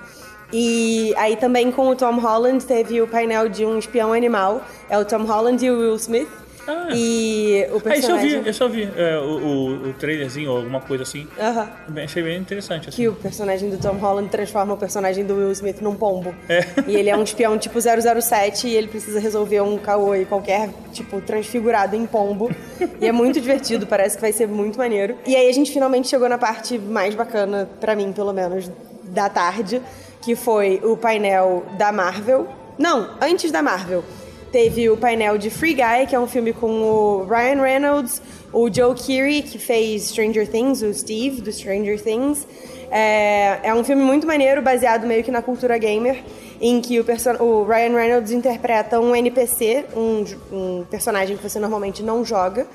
E 0.52 1.14
aí 1.18 1.36
também 1.36 1.72
com 1.72 1.90
o 1.90 1.96
Tom 1.96 2.20
Holland 2.20 2.66
teve 2.66 3.02
o 3.02 3.08
painel 3.08 3.50
de 3.50 3.66
um 3.66 3.78
espião 3.78 4.14
animal. 4.14 4.62
É 4.90 4.98
o 4.98 5.04
Tom 5.04 5.24
Holland 5.26 5.64
e 5.66 5.70
o 5.70 5.80
Will 5.80 5.96
Smith. 5.96 6.30
Ah. 6.68 6.90
E 6.94 7.66
o 7.72 7.76
É, 7.76 7.76
isso 7.76 7.76
eu 7.76 7.82
personagem... 7.82 8.42
vi, 8.42 8.48
eu 8.48 8.54
só 8.54 8.68
vi 8.68 8.90
é, 8.96 9.18
o, 9.18 9.24
o, 9.24 9.90
o 9.90 9.94
trailerzinho 9.94 10.52
ou 10.52 10.58
alguma 10.58 10.82
coisa 10.82 11.04
assim. 11.04 11.28
Aham. 11.40 11.70
Bem, 11.88 12.04
achei 12.06 12.22
bem 12.22 12.38
interessante, 12.38 12.90
assim. 12.90 12.98
Que 12.98 13.08
o 13.08 13.14
personagem 13.14 13.70
do 13.70 13.78
Tom 13.78 13.94
Holland 13.98 14.30
transforma 14.30 14.74
o 14.74 14.78
personagem 14.78 15.26
do 15.26 15.36
Will 15.36 15.52
Smith 15.52 15.82
num 15.82 15.96
pombo. 15.96 16.36
É. 16.50 16.66
E 16.88 16.96
ele 16.96 17.10
é 17.10 17.16
um 17.18 17.24
espião 17.24 17.58
tipo 17.58 17.80
007 17.80 18.68
e 18.68 18.76
ele 18.76 18.88
precisa 18.88 19.20
resolver 19.20 19.62
um 19.62 19.78
caô 19.78 20.12
qualquer, 20.28 20.70
tipo, 20.92 21.22
transfigurado 21.22 21.96
em 21.96 22.06
pombo. 22.06 22.52
E 23.00 23.08
é 23.08 23.12
muito 23.12 23.40
divertido, 23.40 23.88
parece 23.88 24.16
que 24.16 24.22
vai 24.22 24.32
ser 24.32 24.48
muito 24.48 24.78
maneiro. 24.78 25.16
E 25.26 25.36
aí 25.36 25.50
a 25.50 25.54
gente 25.54 25.72
finalmente 25.72 26.08
chegou 26.08 26.28
na 26.28 26.38
parte 26.38 26.78
mais 26.78 27.16
bacana, 27.16 27.70
pra 27.80 27.96
mim 27.96 28.12
pelo 28.12 28.34
menos, 28.34 28.70
da 29.06 29.30
tarde, 29.30 29.82
que 30.22 30.36
foi 30.36 30.82
o 30.84 30.98
painel 30.98 31.66
da 31.78 31.92
Marvel. 31.92 32.48
Não, 32.78 33.10
antes 33.22 33.52
da 33.52 33.62
Marvel. 33.62 34.04
Teve 34.52 34.90
o 34.90 34.96
painel 34.96 35.38
de 35.38 35.50
Free 35.50 35.74
Guy, 35.74 36.08
que 36.08 36.16
é 36.16 36.20
um 36.20 36.28
filme 36.28 36.54
com 36.54 36.82
o 36.82 37.26
Ryan 37.26 37.62
Reynolds, 37.62 38.22
o 38.54 38.74
Joe 38.74 38.96
Keery, 38.96 39.42
que 39.42 39.60
fez 39.60 40.10
Stranger 40.10 40.50
Things, 40.50 40.82
o 40.82 40.94
Steve, 40.94 41.42
do 41.42 41.52
Stranger 41.52 42.02
Things. 42.02 42.48
É, 42.90 43.60
é 43.64 43.74
um 43.74 43.84
filme 43.84 44.02
muito 44.02 44.26
maneiro, 44.26 44.62
baseado 44.62 45.06
meio 45.06 45.24
que 45.24 45.32
na 45.32 45.42
cultura 45.42 45.78
gamer, 45.78 46.24
em 46.62 46.80
que 46.80 47.00
o, 47.00 47.06
o 47.40 47.64
Ryan 47.66 47.96
Reynolds 47.96 48.32
interpreta 48.32 49.00
um 49.00 49.14
NPC, 49.14 49.86
um, 49.96 50.24
um 50.52 50.86
personagem 50.90 51.36
que 51.36 51.44
você 51.44 51.60
normalmente 51.60 52.02
não 52.02 52.24
joga, 52.24 52.66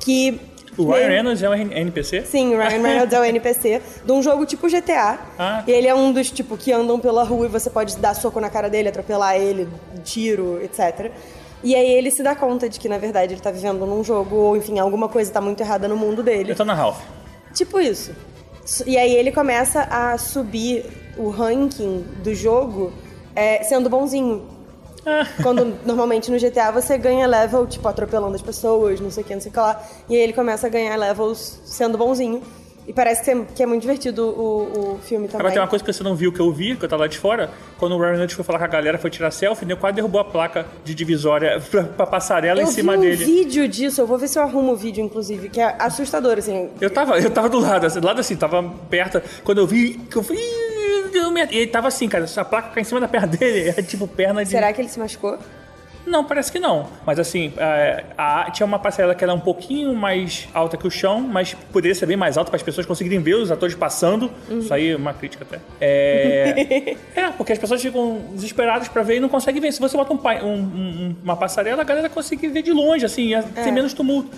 que... 0.00 0.40
O 0.82 0.86
Ryan 0.86 0.96
meio- 0.98 1.08
Reynolds 1.10 1.42
é 1.42 1.48
um 1.48 1.54
NPC? 1.54 2.22
Sim, 2.22 2.54
o 2.54 2.58
Ryan 2.58 2.82
Reynolds 2.82 3.12
é 3.12 3.20
o 3.20 3.24
NPC 3.24 3.82
de 4.04 4.12
um 4.12 4.22
jogo 4.22 4.46
tipo 4.46 4.68
GTA. 4.68 5.18
Ah. 5.38 5.62
E 5.66 5.70
ele 5.70 5.86
é 5.88 5.94
um 5.94 6.12
dos, 6.12 6.30
tipo, 6.30 6.56
que 6.56 6.72
andam 6.72 6.98
pela 7.00 7.24
rua 7.24 7.46
e 7.46 7.48
você 7.48 7.68
pode 7.68 7.96
dar 7.98 8.14
soco 8.14 8.40
na 8.40 8.48
cara 8.48 8.68
dele, 8.70 8.88
atropelar 8.88 9.36
ele, 9.36 9.68
tiro, 10.04 10.60
etc. 10.62 11.10
E 11.62 11.74
aí 11.74 11.90
ele 11.90 12.10
se 12.10 12.22
dá 12.22 12.36
conta 12.36 12.68
de 12.68 12.78
que, 12.78 12.88
na 12.88 12.98
verdade, 12.98 13.34
ele 13.34 13.40
tá 13.40 13.50
vivendo 13.50 13.84
num 13.84 14.04
jogo, 14.04 14.36
ou 14.36 14.56
enfim, 14.56 14.78
alguma 14.78 15.08
coisa 15.08 15.32
tá 15.32 15.40
muito 15.40 15.60
errada 15.60 15.88
no 15.88 15.96
mundo 15.96 16.22
dele. 16.22 16.52
Eu 16.52 16.56
tô 16.56 16.64
na 16.64 16.74
Ralph. 16.74 17.00
Tipo 17.52 17.80
isso. 17.80 18.12
E 18.86 18.96
aí 18.96 19.12
ele 19.14 19.32
começa 19.32 19.82
a 19.90 20.16
subir 20.18 20.84
o 21.16 21.30
ranking 21.30 22.04
do 22.22 22.34
jogo 22.34 22.92
é, 23.34 23.62
sendo 23.64 23.88
bonzinho. 23.90 24.46
Quando 25.42 25.74
normalmente 25.84 26.30
no 26.30 26.38
GTA 26.38 26.70
você 26.70 26.98
ganha 26.98 27.26
level, 27.26 27.66
tipo, 27.66 27.86
atropelando 27.88 28.34
as 28.34 28.42
pessoas, 28.42 29.00
não 29.00 29.10
sei 29.10 29.22
o 29.22 29.26
que, 29.26 29.34
não 29.34 29.40
sei 29.40 29.50
o 29.50 29.52
que 29.52 29.60
lá. 29.60 29.82
E 30.08 30.14
aí 30.16 30.20
ele 30.20 30.32
começa 30.32 30.66
a 30.66 30.70
ganhar 30.70 30.96
levels 30.96 31.60
sendo 31.64 31.96
bonzinho. 31.98 32.42
E 32.86 32.92
parece 32.94 33.22
que 33.22 33.30
é, 33.30 33.64
é 33.64 33.66
muito 33.66 33.82
divertido 33.82 34.24
o, 34.26 34.94
o 34.94 34.98
filme 35.02 35.26
também. 35.28 35.40
Agora 35.40 35.52
tem 35.52 35.60
uma 35.60 35.68
coisa 35.68 35.84
que 35.84 35.92
você 35.92 36.02
não 36.02 36.14
viu 36.16 36.32
que 36.32 36.40
eu 36.40 36.50
vi, 36.50 36.74
que 36.74 36.86
eu 36.86 36.88
tava 36.88 37.02
lá 37.02 37.06
de 37.06 37.18
fora, 37.18 37.50
quando 37.76 37.94
o 37.94 37.98
Ryan 37.98 38.12
Reynolds 38.12 38.34
foi 38.34 38.42
falar 38.42 38.58
com 38.58 38.64
a 38.64 38.68
galera, 38.68 38.96
foi 38.96 39.10
tirar 39.10 39.30
selfie, 39.30 39.66
né, 39.66 39.76
quase 39.76 39.96
derrubou 39.96 40.18
a 40.18 40.24
placa 40.24 40.64
de 40.86 40.94
divisória 40.94 41.60
pra, 41.70 41.84
pra 41.84 42.06
passarela 42.06 42.62
eu 42.62 42.66
em 42.66 42.70
cima 42.70 42.92
vi 42.92 42.98
um 42.98 43.00
dele. 43.02 43.24
vídeo 43.26 43.68
disso, 43.68 44.00
eu 44.00 44.06
vou 44.06 44.16
ver 44.16 44.26
se 44.26 44.38
eu 44.38 44.42
arrumo 44.42 44.72
o 44.72 44.76
vídeo, 44.76 45.04
inclusive, 45.04 45.50
que 45.50 45.60
é 45.60 45.76
assustador, 45.78 46.38
assim. 46.38 46.70
Eu 46.80 46.88
tava, 46.88 47.18
eu 47.20 47.30
tava 47.30 47.50
do 47.50 47.58
lado, 47.58 47.84
assim, 47.84 48.00
do 48.00 48.06
lado 48.06 48.20
assim, 48.20 48.36
tava 48.36 48.62
perto. 48.88 49.20
Quando 49.44 49.58
eu 49.58 49.66
vi, 49.66 49.98
que 50.10 50.16
eu 50.16 50.22
fui. 50.22 50.38
E 51.50 51.56
ele 51.58 51.66
tava 51.68 51.88
assim, 51.88 52.08
cara, 52.08 52.24
essa 52.24 52.44
placa 52.44 52.70
cai 52.70 52.80
em 52.82 52.84
cima 52.84 53.00
da 53.00 53.08
perna 53.08 53.26
dele, 53.36 53.74
é 53.76 53.82
tipo 53.82 54.06
perna 54.08 54.44
de. 54.44 54.50
Será 54.50 54.72
que 54.72 54.80
ele 54.80 54.88
se 54.88 54.98
machucou? 54.98 55.38
Não, 56.06 56.24
parece 56.24 56.50
que 56.50 56.58
não. 56.58 56.88
Mas 57.04 57.18
assim, 57.18 57.52
é, 57.58 58.02
a- 58.16 58.50
tinha 58.50 58.64
uma 58.64 58.78
passarela 58.78 59.14
que 59.14 59.22
era 59.22 59.34
um 59.34 59.40
pouquinho 59.40 59.94
mais 59.94 60.48
alta 60.54 60.74
que 60.78 60.86
o 60.86 60.90
chão, 60.90 61.20
mas 61.20 61.52
poderia 61.70 61.94
ser 61.94 62.06
bem 62.06 62.16
mais 62.16 62.38
alta 62.38 62.50
para 62.50 62.56
as 62.56 62.62
pessoas 62.62 62.86
conseguirem 62.86 63.20
ver 63.20 63.34
os 63.34 63.50
atores 63.50 63.74
passando. 63.74 64.30
Isso 64.50 64.72
aí 64.72 64.92
é 64.92 64.96
uma 64.96 65.12
crítica 65.12 65.44
até. 65.44 65.58
É, 65.82 66.96
é, 67.14 67.30
porque 67.36 67.52
as 67.52 67.58
pessoas 67.58 67.82
ficam 67.82 68.22
desesperadas 68.32 68.88
para 68.88 69.02
ver 69.02 69.16
e 69.16 69.20
não 69.20 69.28
conseguem 69.28 69.60
ver. 69.60 69.70
Se 69.70 69.80
você 69.80 69.98
bota 69.98 70.14
um 70.14 70.16
um- 70.46 70.52
um- 70.54 71.16
uma 71.22 71.36
passarela, 71.36 71.82
a 71.82 71.84
galera 71.84 72.08
consegue 72.08 72.48
ver 72.48 72.62
de 72.62 72.72
longe, 72.72 73.04
assim, 73.04 73.24
ia 73.26 73.42
ter 73.42 73.70
menos 73.70 73.92
tumulto. 73.92 74.30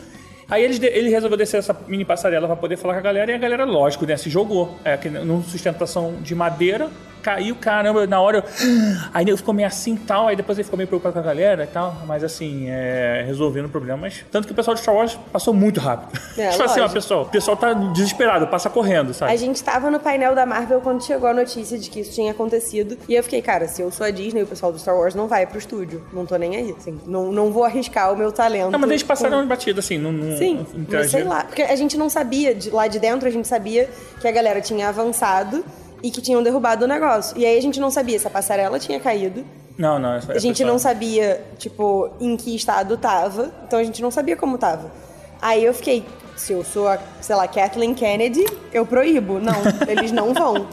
Aí 0.51 0.65
eles 0.65 0.79
de- 0.79 0.87
ele 0.87 1.11
resolveu 1.11 1.39
descer 1.39 1.59
essa 1.59 1.77
mini 1.87 2.05
passarela 2.05 2.47
pra 2.47 2.57
poder 2.57 2.77
falar 2.77 2.95
com 2.95 2.99
a 3.01 3.03
galera 3.03 3.31
e 3.31 3.35
a 3.35 3.39
galera, 3.39 3.65
lógico, 3.65 4.05
né, 4.05 4.17
se 4.17 4.29
jogou. 4.29 4.79
É, 4.85 4.97
que 4.97 5.09
numa 5.09 5.43
sustentação 5.45 6.15
de 6.21 6.35
madeira, 6.35 6.89
caiu, 7.21 7.57
caramba, 7.57 8.07
na 8.07 8.21
hora 8.21 8.39
eu... 8.39 8.45
Aí 9.13 9.25
ele 9.25 9.37
ficou 9.37 9.55
meio 9.55 9.69
assim 9.69 9.95
e 9.95 9.99
tal, 9.99 10.29
aí 10.29 10.37
depois 10.37 10.57
ele 10.59 10.65
ficou 10.65 10.77
meio 10.77 10.87
preocupado 10.89 11.15
com 11.15 11.21
a 11.21 11.23
galera 11.23 11.65
e 11.65 11.67
tal, 11.67 11.97
mas 12.07 12.23
assim, 12.23 12.67
é, 12.69 13.23
resolvendo 13.27 13.67
o 13.67 13.69
problema. 13.69 14.03
Mas, 14.03 14.25
tanto 14.31 14.47
que 14.47 14.53
o 14.53 14.57
pessoal 14.57 14.75
de 14.75 14.81
Star 14.81 14.95
Wars 14.95 15.19
passou 15.33 15.53
muito 15.55 15.81
rápido. 15.81 16.19
É, 16.41 16.51
tipo 16.51 16.63
assim, 16.63 16.81
ó, 16.81 16.89
pessoal, 16.89 17.23
o 17.23 17.27
pessoal 17.27 17.57
tá 17.57 17.73
desesperado, 17.75 18.47
passa 18.47 18.71
correndo, 18.71 19.13
sabe? 19.13 19.31
A 19.33 19.37
gente 19.37 19.63
tava 19.63 19.91
no 19.91 20.01
painel 20.01 20.35
da 20.35 20.47
Marvel 20.47 20.81
quando 20.81 21.05
chegou 21.05 21.29
a 21.29 21.35
notícia 21.35 21.79
de 21.79 21.91
que 21.91 22.01
isso 22.01 22.13
tinha 22.13 22.31
acontecido. 22.31 22.97
E 23.07 23.15
eu 23.15 23.23
fiquei, 23.23 23.43
cara, 23.43 23.69
se 23.69 23.83
eu 23.83 23.91
sou 23.91 24.07
a 24.07 24.11
Disney, 24.11 24.43
o 24.43 24.47
pessoal 24.47 24.73
do 24.73 24.79
Star 24.79 24.97
Wars 24.97 25.15
não 25.15 25.29
vai 25.29 25.47
pro 25.47 25.59
estúdio. 25.59 26.03
Não 26.13 26.25
tô 26.25 26.37
nem 26.37 26.57
aí, 26.57 26.75
assim. 26.79 26.99
Não, 27.07 27.31
não 27.31 27.53
vou 27.53 27.65
arriscar 27.65 28.13
o 28.13 28.17
meu 28.17 28.33
talento. 28.33 28.71
Não, 28.71 28.79
mas 28.79 28.89
eles 28.91 29.03
passaram 29.03 29.43
com- 29.43 29.49
batido, 29.49 29.81
assim, 29.81 29.99
não, 29.99 30.13
não 30.13 30.39
Sim, 30.39 30.67
não 30.73 30.87
mas 30.89 31.11
sei 31.11 31.25
lá. 31.25 31.45
Porque 31.45 31.63
a 31.63 31.77
gente 31.77 31.99
não 31.99 32.09
sabia, 32.09 32.55
de 32.55 32.71
lá 32.71 32.87
de 32.87 32.99
dentro 32.99 33.29
a 33.29 33.31
gente 33.31 33.47
sabia 33.47 33.89
que 34.21 34.27
a 34.27 34.33
galera 34.33 34.61
tinha 34.61 34.89
avançado 34.89 35.65
e 36.03 36.11
que 36.11 36.21
tinham 36.21 36.43
derrubado 36.43 36.85
o 36.85 36.89
negócio. 36.89 37.37
E 37.39 37.45
aí 37.47 37.57
a 37.59 37.63
gente 37.63 37.79
não 37.81 37.91
sabia 37.91 38.19
se 38.19 38.27
a 38.27 38.31
passarela 38.31 38.79
tinha 38.79 38.99
caído. 39.01 39.45
Não, 39.79 39.99
não. 39.99 40.15
essa- 40.15 40.33
A 40.33 40.39
gente 40.39 40.63
essa- 40.63 40.71
não 40.71 40.79
sabia, 40.79 41.43
tipo, 41.59 42.11
em 42.21 42.37
que 42.37 42.55
estado 42.55 42.97
tava. 42.97 43.51
Então 43.67 43.79
a 43.79 43.85
gente 43.85 44.01
não 44.03 44.11
sabia 44.11 44.37
como 44.37 44.59
tava. 44.59 44.91
Aí 45.41 45.65
eu 45.65 45.73
fiquei, 45.73 46.05
se 46.37 46.53
eu 46.53 46.63
sou 46.65 46.87
a, 46.89 46.99
sei 47.21 47.35
lá, 47.35 47.49
Kathleen 47.49 47.95
Kennedy, 47.95 48.45
eu 48.73 48.85
proíbo. 48.85 49.39
Não, 49.41 49.55
eles 49.89 50.13
não 50.13 50.35
vão. 50.35 50.67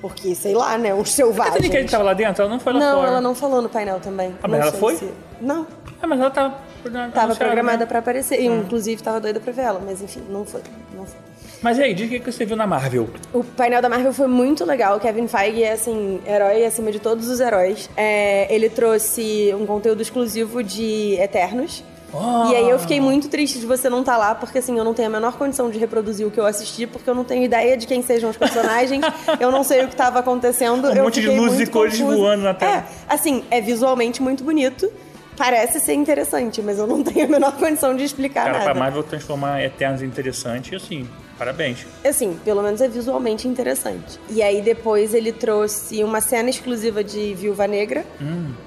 Porque, 0.00 0.34
sei 0.34 0.52
lá, 0.54 0.76
né, 0.78 0.92
os 0.94 1.08
A 1.08 1.12
selvagens. 1.12 1.54
Kathleen 1.54 1.70
Kennedy 1.72 1.90
tava 1.90 2.04
lá 2.04 2.12
dentro? 2.14 2.42
Ela 2.42 2.50
não 2.50 2.58
foi 2.60 2.72
lá 2.72 2.78
Não, 2.80 2.96
fora. 2.96 3.08
ela 3.08 3.20
não 3.20 3.34
falou 3.36 3.62
no 3.62 3.68
painel 3.68 4.00
também. 4.00 4.34
Ah, 4.42 4.48
mas 4.48 4.60
ela 4.60 4.72
foi? 4.72 4.96
se- 4.96 5.10
Não, 5.40 5.66
Ah, 6.00 6.06
mas 6.08 6.18
ela 6.20 6.30
tava... 6.30 6.54
tava 6.82 6.98
anunciada, 6.98 7.34
programada 7.36 7.78
né? 7.78 7.86
pra 7.86 7.98
aparecer. 8.00 8.40
E, 8.40 8.46
inclusive, 8.46 9.00
tava 9.02 9.20
doida 9.20 9.38
pra 9.38 9.52
ver 9.52 9.62
ela. 9.62 9.80
Mas, 9.84 10.02
enfim, 10.02 10.22
não 10.28 10.44
foi. 10.44 10.60
Não 10.94 11.04
foi. 11.06 11.20
Mas 11.62 11.78
e 11.78 11.82
aí, 11.82 11.94
diz 11.94 12.06
o 12.06 12.10
que 12.10 12.32
você 12.32 12.44
viu 12.44 12.56
na 12.56 12.66
Marvel. 12.66 13.08
O 13.32 13.44
painel 13.44 13.80
da 13.80 13.88
Marvel 13.88 14.12
foi 14.12 14.26
muito 14.26 14.64
legal. 14.64 14.96
O 14.96 15.00
Kevin 15.00 15.28
Feige 15.28 15.62
é, 15.62 15.72
assim, 15.72 16.20
herói 16.26 16.64
acima 16.64 16.90
de 16.90 16.98
todos 16.98 17.28
os 17.28 17.38
heróis. 17.38 17.88
É, 17.96 18.52
ele 18.52 18.68
trouxe 18.68 19.54
um 19.58 19.64
conteúdo 19.64 20.02
exclusivo 20.02 20.62
de 20.62 21.14
Eternos. 21.20 21.84
Oh. 22.12 22.50
E 22.50 22.56
aí 22.56 22.68
eu 22.68 22.78
fiquei 22.78 23.00
muito 23.00 23.28
triste 23.28 23.58
de 23.58 23.64
você 23.64 23.88
não 23.88 24.00
estar 24.00 24.18
lá, 24.18 24.34
porque 24.34 24.58
assim, 24.58 24.76
eu 24.76 24.84
não 24.84 24.92
tenho 24.92 25.08
a 25.08 25.10
menor 25.10 25.38
condição 25.38 25.70
de 25.70 25.78
reproduzir 25.78 26.26
o 26.26 26.30
que 26.30 26.38
eu 26.38 26.44
assisti, 26.44 26.86
porque 26.86 27.08
eu 27.08 27.14
não 27.14 27.24
tenho 27.24 27.42
ideia 27.42 27.74
de 27.74 27.86
quem 27.86 28.02
sejam 28.02 28.28
os 28.28 28.36
personagens, 28.36 29.02
eu 29.40 29.50
não 29.50 29.64
sei 29.64 29.84
o 29.84 29.86
que 29.86 29.94
estava 29.94 30.18
acontecendo. 30.18 30.88
Um 30.88 30.94
eu 30.94 31.04
monte 31.04 31.22
de 31.22 31.28
luzes 31.28 31.56
muito 31.56 31.62
e 31.62 31.66
cores 31.66 31.98
voando 31.98 32.42
na 32.42 32.52
tela. 32.52 32.78
É, 32.78 32.84
assim, 33.08 33.44
é 33.50 33.62
visualmente 33.62 34.20
muito 34.20 34.44
bonito. 34.44 34.90
Parece 35.42 35.80
ser 35.80 35.94
interessante, 35.94 36.62
mas 36.62 36.78
eu 36.78 36.86
não 36.86 37.02
tenho 37.02 37.26
a 37.26 37.28
menor 37.28 37.50
condição 37.56 37.96
de 37.96 38.04
explicar 38.04 38.44
Cara, 38.44 38.58
nada. 38.58 38.64
pra 38.70 38.74
Marvel 38.74 39.02
transformar 39.02 39.60
Eternos 39.60 40.00
em 40.00 40.06
interessante, 40.06 40.76
assim, 40.76 41.08
parabéns. 41.36 41.84
Assim, 42.04 42.38
pelo 42.44 42.62
menos 42.62 42.80
é 42.80 42.86
visualmente 42.86 43.48
interessante. 43.48 44.20
E 44.30 44.40
aí 44.40 44.62
depois 44.62 45.12
ele 45.12 45.32
trouxe 45.32 46.04
uma 46.04 46.20
cena 46.20 46.48
exclusiva 46.48 47.02
de 47.02 47.34
Viúva 47.34 47.66
Negra. 47.66 48.04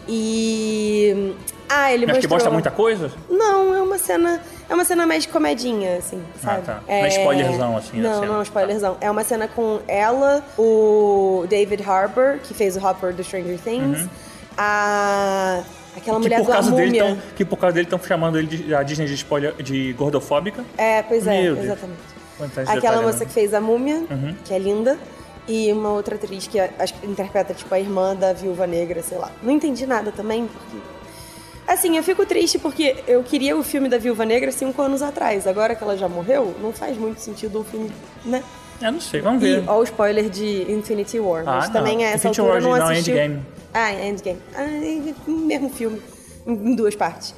E. 0.06 1.34
Ah, 1.70 1.94
ele 1.94 2.04
Hum. 2.04 2.10
Mas 2.10 2.18
que 2.18 2.28
mostrou... 2.28 2.36
mostra 2.36 2.52
muita 2.52 2.72
coisa? 2.72 3.10
Não, 3.30 3.74
é 3.74 3.82
uma 3.82 3.98
cena. 3.98 4.42
É 4.70 4.74
uma 4.74 4.84
cena 4.84 5.08
mais 5.08 5.24
de 5.24 5.30
comedinha, 5.30 5.96
assim, 5.96 6.22
sabe? 6.44 6.64
tá. 6.64 6.82
Não 6.86 6.94
é 6.94 7.08
spoilerzão, 7.08 7.78
assim, 7.78 8.02
Não, 8.02 8.26
não 8.26 8.40
é 8.42 8.44
spoilerzão. 8.44 8.98
É 9.00 9.10
uma 9.10 9.24
cena 9.24 9.48
com 9.48 9.80
ela, 9.88 10.44
o 10.58 11.46
David 11.48 11.82
Harbour, 11.90 12.40
que 12.44 12.54
fez 12.54 12.76
o 12.76 12.86
Hopper 12.86 13.14
do 13.14 13.24
Stranger 13.24 13.58
Things, 13.60 14.10
a. 14.58 15.64
Aquela 15.96 16.18
Uhum. 16.18 16.24
Que 16.24 16.30
mulher 16.30 16.44
por, 16.44 16.52
causa 16.52 16.72
dele 16.72 16.98
tão, 17.00 17.18
que 17.36 17.46
por 17.46 17.58
causa 17.58 17.74
dele 17.74 17.86
estão 17.86 18.00
chamando 18.00 18.38
ele 18.38 18.48
de, 18.48 18.76
a 18.76 18.84
Disney 18.84 19.06
de, 19.08 19.14
spoiler, 19.14 19.54
de 19.62 19.94
gordofóbica. 19.94 20.64
É, 20.78 21.02
pois 21.04 21.26
é, 21.26 21.42
Meu 21.42 21.58
exatamente. 21.58 22.00
Aquela 22.68 23.02
moça 23.02 23.20
né? 23.20 23.26
que 23.26 23.32
fez 23.32 23.54
a 23.54 23.62
múmia, 23.62 24.04
Uhum. 24.10 24.36
que 24.44 24.54
é 24.54 24.60
linda, 24.60 25.00
e 25.48 25.72
uma 25.72 25.92
outra 25.92 26.16
atriz 26.16 26.48
que 26.48 26.60
acho 26.60 26.94
que 26.96 27.08
interpreta 27.08 27.54
tipo 27.54 27.74
a 27.74 27.80
irmã 27.80 28.16
da 28.16 28.34
viúva 28.34 28.68
negra, 28.68 29.02
sei 29.02 29.18
lá. 29.18 29.32
Não 29.42 29.52
entendi 29.52 29.86
nada 29.86 30.12
também, 30.12 30.48
porque. 30.48 30.78
Assim, 31.68 31.98
eu 31.98 32.04
fico 32.04 32.26
triste 32.28 32.60
porque 32.60 32.96
eu 33.08 33.24
queria 33.24 33.58
o 33.58 33.64
filme 33.64 33.90
da 33.90 33.98
Viúva 33.98 34.24
Negra 34.24 34.52
cinco 34.52 34.80
anos 34.84 35.02
atrás. 35.02 35.48
Agora 35.48 35.74
que 35.74 35.84
ela 35.84 35.98
já 35.98 36.08
morreu, 36.08 36.54
não 36.62 36.72
faz 36.72 36.96
muito 36.96 37.20
sentido 37.20 37.60
um 37.60 37.64
filme, 37.64 37.92
né? 38.24 38.44
Eu 38.82 38.92
não 38.92 39.00
sei, 39.02 39.22
vamos 39.22 39.42
E 39.44 39.46
ver. 39.60 39.64
ó 39.68 39.80
o 39.80 39.84
spoiler 39.84 40.30
de 40.30 40.70
Infinity 40.72 41.20
War. 41.20 41.44
Mas 41.46 41.66
Ah, 41.66 41.68
não. 41.68 41.74
também 41.74 42.04
a 42.04 42.10
essa 42.10 42.18
Infinity 42.30 42.42
altura 42.42 42.54
War 42.54 42.62
não 42.64 42.72
original, 42.72 42.92
assistiu. 42.92 43.16
Endgame. 43.18 43.46
Ah, 43.74 43.92
é 43.94 44.08
Endgame. 44.10 44.40
Ah, 44.56 44.64
é 44.64 45.32
mesmo 45.32 45.70
filme. 45.70 46.02
Em 46.48 46.76
duas 46.76 46.96
partes. 46.96 47.34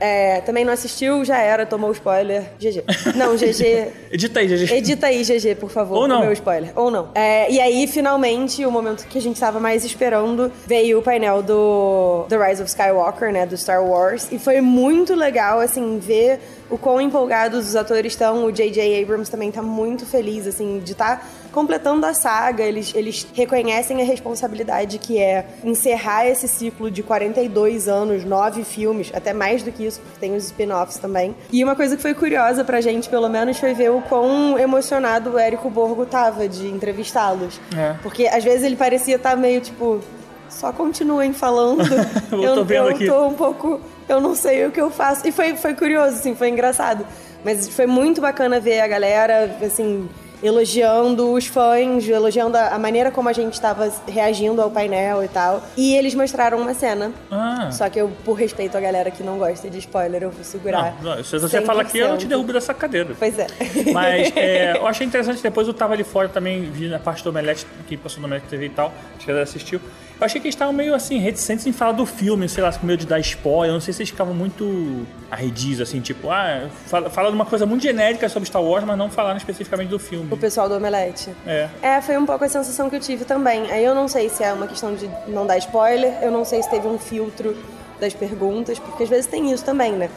É, 0.00 0.40
também 0.40 0.64
não 0.64 0.72
assistiu, 0.72 1.24
já 1.24 1.38
era, 1.38 1.64
tomou 1.64 1.90
o 1.90 1.92
spoiler. 1.92 2.42
GG. 2.58 2.84
Não, 3.14 3.36
GG. 3.36 3.92
Edita 4.10 4.40
aí, 4.40 4.46
GG. 4.48 4.72
Edita 4.74 5.06
aí, 5.06 5.22
GG, 5.22 5.54
por 5.56 5.70
favor, 5.70 5.98
Ou 5.98 6.08
não. 6.08 6.20
meu 6.20 6.32
spoiler. 6.32 6.72
Ou 6.74 6.90
não. 6.90 7.08
É, 7.14 7.50
e 7.50 7.60
aí, 7.60 7.86
finalmente, 7.86 8.64
o 8.66 8.70
momento 8.70 9.06
que 9.06 9.18
a 9.18 9.20
gente 9.20 9.36
estava 9.36 9.60
mais 9.60 9.84
esperando, 9.84 10.50
veio 10.66 10.98
o 10.98 11.02
painel 11.02 11.42
do 11.42 12.26
The 12.28 12.36
Rise 12.36 12.62
of 12.62 12.68
Skywalker, 12.70 13.32
né, 13.32 13.46
do 13.46 13.56
Star 13.56 13.84
Wars. 13.84 14.28
E 14.32 14.38
foi 14.38 14.60
muito 14.60 15.14
legal, 15.14 15.60
assim, 15.60 15.98
ver 15.98 16.40
o 16.68 16.76
quão 16.76 17.00
empolgados 17.00 17.68
os 17.68 17.76
atores 17.76 18.12
estão. 18.12 18.44
O 18.44 18.52
J.J. 18.52 19.02
Abrams 19.02 19.30
também 19.30 19.50
tá 19.52 19.62
muito 19.62 20.04
feliz, 20.04 20.46
assim, 20.46 20.80
de 20.80 20.92
estar 20.92 21.24
completando 21.54 22.04
a 22.04 22.12
saga. 22.12 22.64
Eles, 22.64 22.92
eles 22.94 23.26
reconhecem 23.32 24.02
a 24.02 24.04
responsabilidade 24.04 24.98
que 24.98 25.18
é 25.18 25.46
encerrar 25.62 26.26
esse 26.26 26.48
ciclo 26.48 26.90
de 26.90 27.02
42 27.02 27.88
anos, 27.88 28.24
nove 28.24 28.64
filmes, 28.64 29.10
até 29.14 29.32
mais 29.32 29.62
do 29.62 29.70
que 29.70 29.86
isso, 29.86 30.00
porque 30.00 30.18
tem 30.18 30.34
os 30.34 30.44
spin-offs 30.46 30.98
também. 30.98 31.34
E 31.52 31.62
uma 31.62 31.76
coisa 31.76 31.96
que 31.96 32.02
foi 32.02 32.12
curiosa 32.12 32.64
pra 32.64 32.80
gente, 32.80 33.08
pelo 33.08 33.28
menos, 33.28 33.56
foi 33.58 33.72
ver 33.72 33.90
o 33.90 34.02
quão 34.02 34.58
emocionado 34.58 35.30
o 35.30 35.38
Érico 35.38 35.70
Borgo 35.70 36.04
tava 36.04 36.48
de 36.48 36.66
entrevistá-los. 36.66 37.60
É. 37.76 37.94
Porque 38.02 38.26
às 38.26 38.42
vezes 38.42 38.64
ele 38.64 38.76
parecia 38.76 39.16
estar 39.16 39.36
meio 39.36 39.60
tipo. 39.60 40.00
Só 40.48 40.72
continuem 40.72 41.32
falando. 41.32 41.82
Eu 42.30 42.54
tô 42.54 42.64
vendo 42.64 42.88
eu 42.88 42.94
aqui. 42.94 43.06
tô 43.06 43.26
um 43.26 43.34
pouco. 43.34 43.80
Eu 44.08 44.20
não 44.20 44.34
sei 44.34 44.66
o 44.66 44.70
que 44.70 44.80
eu 44.80 44.90
faço. 44.90 45.26
E 45.26 45.32
foi, 45.32 45.56
foi 45.56 45.74
curioso, 45.74 46.16
assim, 46.16 46.34
foi 46.36 46.48
engraçado. 46.48 47.04
Mas 47.44 47.68
foi 47.68 47.86
muito 47.86 48.20
bacana 48.20 48.60
ver 48.60 48.80
a 48.80 48.86
galera, 48.86 49.56
assim, 49.64 50.08
elogiando 50.44 51.32
os 51.32 51.46
fãs, 51.46 52.06
elogiando 52.06 52.58
a 52.58 52.78
maneira 52.78 53.10
como 53.10 53.30
a 53.30 53.32
gente 53.32 53.54
estava 53.54 53.90
reagindo 54.06 54.60
ao 54.60 54.70
painel 54.70 55.24
e 55.24 55.28
tal. 55.28 55.62
E 55.74 55.94
eles 55.94 56.14
mostraram 56.14 56.58
uma 56.60 56.74
cena. 56.74 57.10
Ah. 57.30 57.70
Só 57.72 57.88
que 57.88 57.98
eu, 57.98 58.12
por 58.24 58.34
respeito 58.34 58.76
à 58.76 58.80
galera 58.80 59.10
que 59.10 59.22
não 59.22 59.38
gosta 59.38 59.70
de 59.70 59.78
spoiler, 59.78 60.22
eu 60.22 60.30
vou 60.30 60.44
segurar. 60.44 60.96
Não, 61.02 61.16
não, 61.16 61.24
se 61.24 61.38
você 61.38 61.62
fala 61.62 61.80
aqui, 61.80 61.98
eu 61.98 62.08
não 62.08 62.18
te 62.18 62.26
100%. 62.26 62.28
derrubo 62.28 62.52
dessa 62.52 62.74
cadeira. 62.74 63.14
Pois 63.18 63.38
é. 63.38 63.46
Mas 63.92 64.32
é, 64.36 64.76
eu 64.76 64.86
achei 64.86 65.06
interessante, 65.06 65.42
depois 65.42 65.66
eu 65.66 65.72
tava 65.72 65.94
ali 65.94 66.04
fora 66.04 66.28
também, 66.28 66.62
vi 66.70 66.88
na 66.88 66.98
parte 66.98 67.24
do 67.24 67.30
Omelete, 67.30 67.66
que 67.86 67.96
passou 67.96 68.20
no 68.20 68.26
Omelete 68.26 68.46
TV 68.46 68.66
e 68.66 68.70
tal, 68.70 68.92
acho 69.16 69.24
que 69.24 69.30
ela 69.30 69.40
assistiu. 69.40 69.80
Eu 70.20 70.24
achei 70.24 70.40
que 70.40 70.46
eles 70.46 70.54
estavam 70.54 70.72
meio 70.72 70.94
assim, 70.94 71.18
reticentes 71.18 71.66
em 71.66 71.72
falar 71.72 71.92
do 71.92 72.06
filme, 72.06 72.48
sei 72.48 72.62
lá, 72.62 72.72
com 72.72 72.86
medo 72.86 73.00
de 73.00 73.06
dar 73.06 73.18
spoiler. 73.20 73.70
Eu 73.70 73.74
não 73.74 73.80
sei 73.80 73.92
se 73.92 74.02
eles 74.02 74.10
ficavam 74.10 74.32
muito 74.32 75.04
arredios, 75.30 75.80
assim, 75.80 76.00
tipo, 76.00 76.30
ah, 76.30 76.68
fala, 76.86 77.10
fala 77.10 77.28
de 77.28 77.34
uma 77.34 77.44
coisa 77.44 77.66
muito 77.66 77.82
genérica 77.82 78.28
sobre 78.28 78.46
Star 78.48 78.62
Wars, 78.62 78.84
mas 78.84 78.96
não 78.96 79.10
falaram 79.10 79.36
especificamente 79.36 79.88
do 79.88 79.98
filme. 79.98 80.28
O 80.32 80.36
pessoal 80.36 80.68
do 80.68 80.76
Omelete. 80.76 81.30
É. 81.46 81.68
É, 81.82 82.00
foi 82.00 82.16
um 82.16 82.24
pouco 82.24 82.44
a 82.44 82.48
sensação 82.48 82.88
que 82.88 82.96
eu 82.96 83.00
tive 83.00 83.24
também. 83.24 83.70
Aí 83.72 83.84
eu 83.84 83.94
não 83.94 84.06
sei 84.06 84.28
se 84.28 84.44
é 84.44 84.52
uma 84.52 84.68
questão 84.68 84.94
de 84.94 85.10
não 85.26 85.46
dar 85.46 85.58
spoiler, 85.58 86.14
eu 86.22 86.30
não 86.30 86.44
sei 86.44 86.62
se 86.62 86.70
teve 86.70 86.86
um 86.86 86.98
filtro 86.98 87.56
das 88.00 88.14
perguntas, 88.14 88.78
porque 88.78 89.02
às 89.02 89.08
vezes 89.08 89.26
tem 89.26 89.50
isso 89.52 89.64
também, 89.64 89.92
né? 89.92 90.08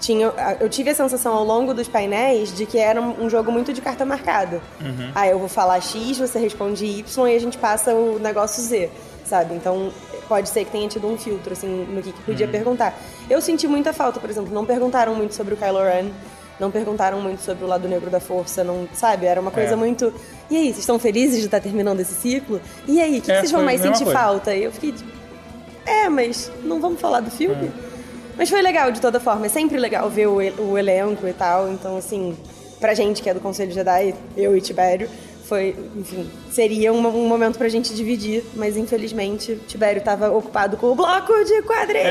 Tinha, 0.00 0.32
eu 0.60 0.68
tive 0.68 0.90
a 0.90 0.94
sensação 0.94 1.34
ao 1.34 1.44
longo 1.44 1.74
dos 1.74 1.88
painéis 1.88 2.54
de 2.54 2.66
que 2.66 2.78
era 2.78 3.00
um 3.00 3.24
um 3.24 3.28
jogo 3.30 3.50
muito 3.50 3.72
de 3.72 3.80
carta 3.80 4.04
marcada. 4.04 4.60
Ah, 5.14 5.26
eu 5.26 5.38
vou 5.40 5.48
falar 5.48 5.80
X, 5.80 6.18
você 6.18 6.38
responde 6.38 6.84
Y 6.84 7.28
e 7.28 7.34
a 7.34 7.40
gente 7.40 7.58
passa 7.58 7.92
o 7.94 8.18
negócio 8.20 8.62
Z, 8.62 8.90
sabe? 9.28 9.54
Então 9.54 9.90
pode 10.28 10.48
ser 10.48 10.64
que 10.64 10.70
tenha 10.72 10.88
tido 10.88 11.06
um 11.06 11.16
filtro, 11.16 11.52
assim, 11.52 11.86
no 11.88 12.02
que, 12.02 12.12
que 12.12 12.22
podia 12.22 12.48
perguntar. 12.48 12.98
Eu 13.30 13.40
senti 13.40 13.66
muita 13.68 13.92
falta, 13.92 14.18
por 14.20 14.28
exemplo, 14.28 14.52
não 14.52 14.64
perguntaram 14.66 15.14
muito 15.14 15.34
sobre 15.34 15.54
o 15.54 15.56
Kylo 15.56 15.78
Ren, 15.82 16.10
não 16.60 16.70
perguntaram 16.70 17.20
muito 17.20 17.40
sobre 17.42 17.64
o 17.64 17.68
lado 17.68 17.86
negro 17.88 18.10
da 18.10 18.18
força, 18.20 18.64
não, 18.64 18.88
sabe? 18.92 19.26
Era 19.26 19.40
uma 19.40 19.50
coisa 19.50 19.74
É. 19.74 19.76
muito. 19.76 20.12
E 20.50 20.56
aí, 20.56 20.64
vocês 20.64 20.78
estão 20.80 20.98
felizes 20.98 21.38
de 21.38 21.44
estar 21.46 21.60
terminando 21.60 22.00
esse 22.00 22.14
ciclo? 22.14 22.60
E 22.86 23.00
aí, 23.00 23.18
o 23.18 23.22
que, 23.22 23.30
É, 23.30 23.34
que 23.36 23.40
vocês 23.42 23.52
vão 23.52 23.62
mais 23.62 23.80
sentir 23.80 24.04
coisa. 24.04 24.18
falta? 24.18 24.54
E 24.54 24.64
eu 24.64 24.72
fiquei 24.72 24.92
tipo, 24.92 25.10
é, 25.86 26.08
mas 26.08 26.50
não 26.64 26.80
vamos 26.80 27.00
falar 27.00 27.20
do 27.20 27.30
filme? 27.30 27.70
Mas 28.36 28.50
foi 28.50 28.60
legal 28.62 28.90
de 28.92 29.00
toda 29.00 29.18
forma, 29.20 29.46
é 29.46 29.48
sempre 29.48 29.78
legal 29.78 30.08
ver 30.10 30.26
o, 30.28 30.36
o 30.36 30.76
elenco 30.78 31.26
e 31.26 31.32
tal. 31.32 31.70
Então, 31.70 31.96
assim, 31.96 32.36
pra 32.80 32.92
gente 32.94 33.22
que 33.22 33.30
é 33.30 33.34
do 33.34 33.40
Conselho 33.40 33.72
Jedi, 33.72 34.14
eu 34.36 34.56
e 34.56 34.60
Tibério, 34.60 35.08
foi, 35.48 35.74
enfim, 35.96 36.28
seria 36.50 36.92
um, 36.92 36.98
um 36.98 37.26
momento 37.26 37.56
pra 37.56 37.70
gente 37.70 37.94
dividir, 37.94 38.44
mas 38.54 38.76
infelizmente 38.76 39.52
o 39.52 39.56
Tibério 39.56 40.02
tava 40.02 40.30
ocupado 40.30 40.76
com 40.76 40.88
o 40.88 40.94
bloco 40.94 41.32
de 41.42 41.62
quadrinho. 41.62 42.04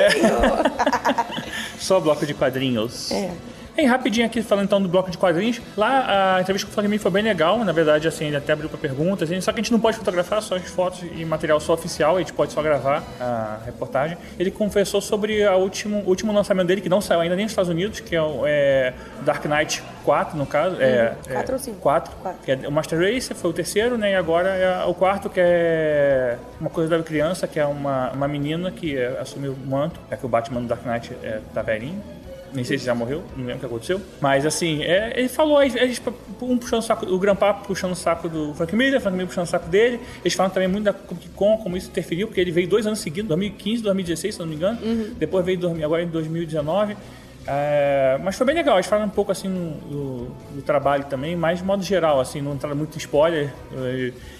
Só 1.77 1.99
bloco 1.99 2.25
de 2.25 2.33
quadrinhos. 2.33 3.11
É. 3.11 3.31
Bem, 3.77 3.85
rapidinho 3.85 4.25
aqui, 4.25 4.41
falando 4.41 4.65
então 4.65 4.81
do 4.81 4.89
bloco 4.89 5.11
de 5.11 5.19
quadrinhos. 5.19 5.61
Lá, 5.77 6.37
a 6.37 6.41
entrevista 6.41 6.65
com 6.65 6.71
o 6.71 6.73
Flamengo 6.73 6.99
foi 6.99 7.11
bem 7.11 7.21
legal. 7.21 7.63
Na 7.63 7.71
verdade, 7.71 8.07
assim, 8.07 8.25
ele 8.25 8.35
até 8.35 8.51
abriu 8.51 8.67
para 8.67 8.79
perguntas. 8.79 9.29
Só 9.43 9.51
que 9.51 9.59
a 9.59 9.61
gente 9.61 9.71
não 9.71 9.79
pode 9.79 9.97
fotografar, 9.97 10.41
só 10.41 10.55
as 10.55 10.63
fotos 10.63 11.03
e 11.15 11.23
material 11.23 11.59
só 11.59 11.73
oficial. 11.73 12.15
A 12.15 12.19
gente 12.19 12.33
pode 12.33 12.51
só 12.53 12.63
gravar 12.63 13.03
a 13.21 13.59
reportagem. 13.63 14.17
Ele 14.39 14.49
confessou 14.49 14.99
sobre 14.99 15.47
o 15.47 15.57
último, 15.57 15.99
último 16.07 16.33
lançamento 16.33 16.65
dele, 16.65 16.81
que 16.81 16.89
não 16.89 16.99
saiu 16.99 17.19
ainda 17.19 17.35
nem 17.35 17.45
nos 17.45 17.51
Estados 17.51 17.69
Unidos, 17.69 17.99
que 17.99 18.15
é 18.15 18.21
o 18.21 18.47
é, 18.47 18.95
Dark 19.23 19.45
Knight 19.45 19.83
4, 20.03 20.35
no 20.35 20.47
caso. 20.47 20.77
É, 20.81 21.13
Uhum. 21.27 21.33
Quatro 21.33 21.51
é, 21.51 21.53
ou 21.53 21.59
cinco? 21.59 21.77
4. 21.77 22.15
Quatro. 22.15 22.41
Que 22.43 22.51
é 22.53 22.67
o 22.67 22.71
Master 22.71 22.99
Race, 22.99 23.31
foi 23.35 23.51
o 23.51 23.53
terceiro, 23.53 23.95
né? 23.95 24.13
E 24.13 24.15
agora 24.15 24.49
é 24.49 24.85
o 24.85 24.93
quarto, 24.95 25.29
que 25.29 25.39
é 25.39 26.35
uma 26.59 26.71
coisa 26.71 26.97
da 26.97 27.03
criança, 27.03 27.47
que 27.47 27.59
é 27.59 27.65
uma, 27.65 28.09
uma 28.09 28.27
menina 28.27 28.71
que 28.71 28.97
é, 28.97 29.19
assumiu 29.19 29.53
o 29.53 29.69
manto. 29.69 29.99
É 30.09 30.15
que 30.15 30.25
o 30.25 30.29
Batman 30.29 30.61
do 30.61 30.67
Dark 30.67 30.83
Knight 30.83 31.15
é, 31.21 31.41
tá 31.53 31.61
velhinho. 31.61 32.01
Nem 32.53 32.63
sei 32.63 32.77
se 32.77 32.85
já 32.85 32.95
morreu, 32.95 33.23
não 33.35 33.45
lembro 33.45 33.57
o 33.57 33.59
que 33.59 33.65
aconteceu. 33.65 34.01
Mas 34.21 34.45
assim, 34.45 34.83
é, 34.83 35.13
ele 35.15 35.29
falou, 35.29 35.61
eles, 35.61 35.75
eles, 35.75 36.01
um 36.41 36.57
puxando 36.57 36.79
o 36.79 36.83
saco, 36.83 37.05
o 37.05 37.19
Grandpa 37.19 37.53
puxando 37.53 37.91
o 37.91 37.95
saco 37.95 38.29
do 38.29 38.53
Frank 38.53 38.75
Miller, 38.75 38.99
o 38.99 39.01
Frank 39.01 39.15
Miller 39.15 39.27
puxando 39.27 39.45
o 39.45 39.49
saco 39.49 39.69
dele. 39.69 39.99
Eles 40.23 40.33
falam 40.33 40.51
também 40.51 40.67
muito 40.67 40.85
da 40.85 40.93
Comic 40.93 41.29
Con, 41.29 41.57
como 41.57 41.77
isso 41.77 41.89
interferiu, 41.89 42.27
porque 42.27 42.41
ele 42.41 42.51
veio 42.51 42.67
dois 42.67 42.87
anos 42.87 42.99
seguidos, 42.99 43.27
2015, 43.29 43.83
2016, 43.83 44.35
se 44.35 44.39
não 44.39 44.47
me 44.47 44.55
engano. 44.55 44.79
Depois 45.17 45.45
veio 45.45 45.59
agora 45.83 46.03
em 46.03 46.07
2019. 46.07 46.95
É, 47.49 48.19
mas 48.21 48.35
foi 48.35 48.45
bem 48.45 48.55
legal, 48.55 48.75
eles 48.75 48.87
falam 48.87 49.05
um 49.05 49.09
pouco 49.09 49.31
assim 49.31 49.49
do, 49.49 50.27
do 50.53 50.61
trabalho 50.61 51.05
também, 51.05 51.33
mas 51.33 51.59
de 51.59 51.65
modo 51.65 51.81
geral, 51.81 52.19
assim, 52.19 52.41
não 52.41 52.53
entraram 52.53 52.75
muito 52.75 52.95
em 52.95 52.97
spoiler. 52.97 53.53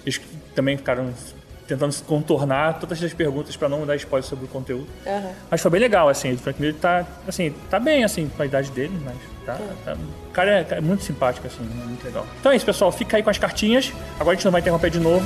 Eles 0.05 0.19
também 0.53 0.75
ficaram 0.75 1.13
tentando 1.67 1.91
se 1.91 2.01
contornar 2.03 2.79
todas 2.79 3.03
as 3.03 3.13
perguntas 3.13 3.55
para 3.57 3.67
não 3.67 3.85
dar 3.85 3.95
spoiler 3.97 4.27
sobre 4.27 4.45
o 4.45 4.47
conteúdo. 4.47 4.87
Aham. 5.05 5.31
Mas 5.51 5.61
foi 5.61 5.71
bem 5.71 5.81
legal, 5.81 6.07
assim, 6.09 6.33
o 6.33 6.37
Frank 6.37 6.59
Miller 6.61 6.75
tá, 6.77 7.05
assim, 7.27 7.53
tá 7.69 7.79
bem, 7.79 8.03
assim, 8.03 8.29
com 8.35 8.41
a 8.41 8.45
idade 8.45 8.71
dele, 8.71 8.97
mas 9.03 9.15
tá, 9.45 9.59
tá- 9.83 9.97
o 10.27 10.31
cara 10.31 10.51
é, 10.61 10.67
é 10.71 10.81
muito 10.81 11.03
simpático, 11.03 11.45
assim, 11.45 11.57
é 11.59 11.85
muito 11.85 12.03
legal. 12.05 12.25
Então 12.39 12.51
é 12.51 12.55
isso, 12.55 12.65
pessoal, 12.65 12.91
fica 12.91 13.17
aí 13.17 13.23
com 13.23 13.29
as 13.29 13.37
cartinhas, 13.37 13.91
agora 14.19 14.31
a 14.31 14.35
gente 14.35 14.45
não 14.45 14.51
vai 14.51 14.61
interromper 14.61 14.89
de 14.89 14.99
novo, 14.99 15.25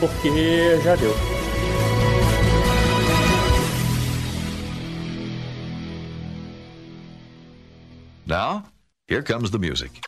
porque 0.00 0.80
já 0.82 0.96
deu. 0.96 1.14
Now, 8.26 8.64
here 9.08 9.22
comes 9.22 9.50
the 9.50 9.58
music. 9.58 10.00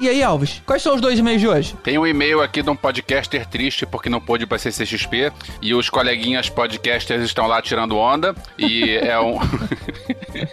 E 0.00 0.08
aí, 0.08 0.22
Alves, 0.22 0.62
quais 0.64 0.80
são 0.80 0.94
os 0.94 1.00
dois 1.00 1.18
e-mails 1.18 1.40
de 1.40 1.48
hoje? 1.48 1.74
Tem 1.82 1.98
um 1.98 2.06
e-mail 2.06 2.40
aqui 2.40 2.62
de 2.62 2.70
um 2.70 2.76
podcaster 2.76 3.44
triste 3.46 3.84
porque 3.84 4.08
não 4.08 4.20
pôde 4.20 4.44
ir 4.44 4.46
pra 4.46 4.56
CCXP 4.56 5.32
e 5.60 5.74
os 5.74 5.90
coleguinhas 5.90 6.48
podcasters 6.48 7.22
estão 7.24 7.48
lá 7.48 7.60
tirando 7.60 7.96
onda 7.96 8.32
e 8.56 8.94
é 8.96 9.18
um... 9.18 9.38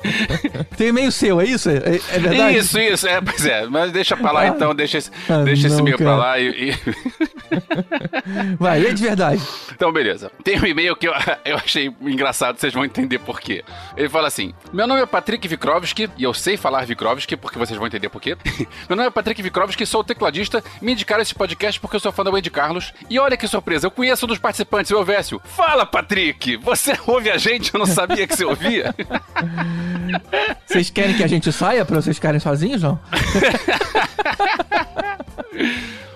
Tem 0.76 0.88
e-mail 0.88 1.12
seu, 1.12 1.39
é 1.39 1.46
isso? 1.46 1.70
É, 1.70 1.76
é 1.76 2.20
verdade? 2.20 2.58
Isso, 2.58 2.80
isso, 2.80 3.08
é, 3.08 3.22
pois 3.22 3.46
é, 3.46 3.67
mas 3.67 3.91
deixa 3.91 4.17
pra 4.17 4.32
lá 4.32 4.41
Ah. 4.41 4.48
então, 4.48 4.74
deixa 4.74 4.98
esse, 4.98 5.12
Ah, 5.30 5.43
deixa 5.43 5.67
esse 5.67 5.76
não, 5.76 5.82
e-mail 5.82 5.98
pra 5.98 6.06
cara. 6.08 6.17
lá 6.17 6.39
e... 6.39 6.72
e- 6.72 6.76
Vai, 8.60 8.84
é 8.86 8.91
de 8.93 9.04
verdade. 9.04 9.41
Então, 9.74 9.91
beleza. 9.93 10.32
Tem 10.43 10.60
um 10.60 10.65
e-mail 10.65 10.96
que 10.96 11.08
eu, 11.08 11.13
eu 11.46 11.56
achei 11.58 11.93
engraçado, 12.02 12.58
vocês 12.60 12.74
vão 12.74 12.84
entender 12.84 13.20
por 13.20 13.39
quê. 13.39 13.63
Ele 13.96 14.10
fala 14.10 14.28
assim: 14.28 14.54
Meu 14.74 14.88
nome 14.88 15.02
é 15.02 15.06
Patrick 15.06 15.48
Vikrovski, 15.48 16.10
e 16.17 16.24
eu 16.24 16.34
sei 16.34 16.58
falar 16.58 16.86
Vikrovski, 16.86 17.38
porque 17.38 17.60
vocês 17.60 17.78
vão 17.78 17.86
entender 17.88 18.10
por 18.10 18.20
quê. 18.22 18.36
Meu 18.89 18.96
nome 18.98 19.08
é 19.08 19.12
Patrick 19.12 19.35
Vikrovski, 19.41 19.86
sou 19.86 20.04
tecladista. 20.04 20.63
Me 20.82 20.91
indicaram 20.93 21.21
esse 21.21 21.34
podcast 21.34 21.80
porque 21.80 21.95
eu 21.95 22.00
sou 22.00 22.12
fã 22.12 22.24
da 22.24 22.32
Wendy 22.32 22.50
Carlos. 22.50 22.93
E 23.10 23.19
olha 23.19 23.38
que 23.38 23.48
surpresa, 23.48 23.88
eu 23.88 23.91
conheço 23.91 24.26
um 24.26 24.28
dos 24.28 24.39
participantes, 24.39 24.91
o 24.91 24.98
Elvésio. 24.98 25.41
Fala, 25.43 25.86
Patrick! 25.86 26.58
Você 26.58 26.98
ouve 27.08 27.30
a 27.30 27.38
gente? 27.38 27.74
Eu 27.74 27.80
não 27.80 27.86
sabia 27.86 28.28
que 28.28 28.36
você 28.36 28.45
ouvia. 28.45 28.93
Vocês 30.65 30.89
querem 30.89 31.15
que 31.15 31.24
a 31.24 31.28
gente 31.28 31.52
saia 31.52 31.86
pra 31.86 32.02
vocês 32.02 32.17
ficarem 32.17 32.39
sozinhos, 32.39 32.82
não? 32.82 33.00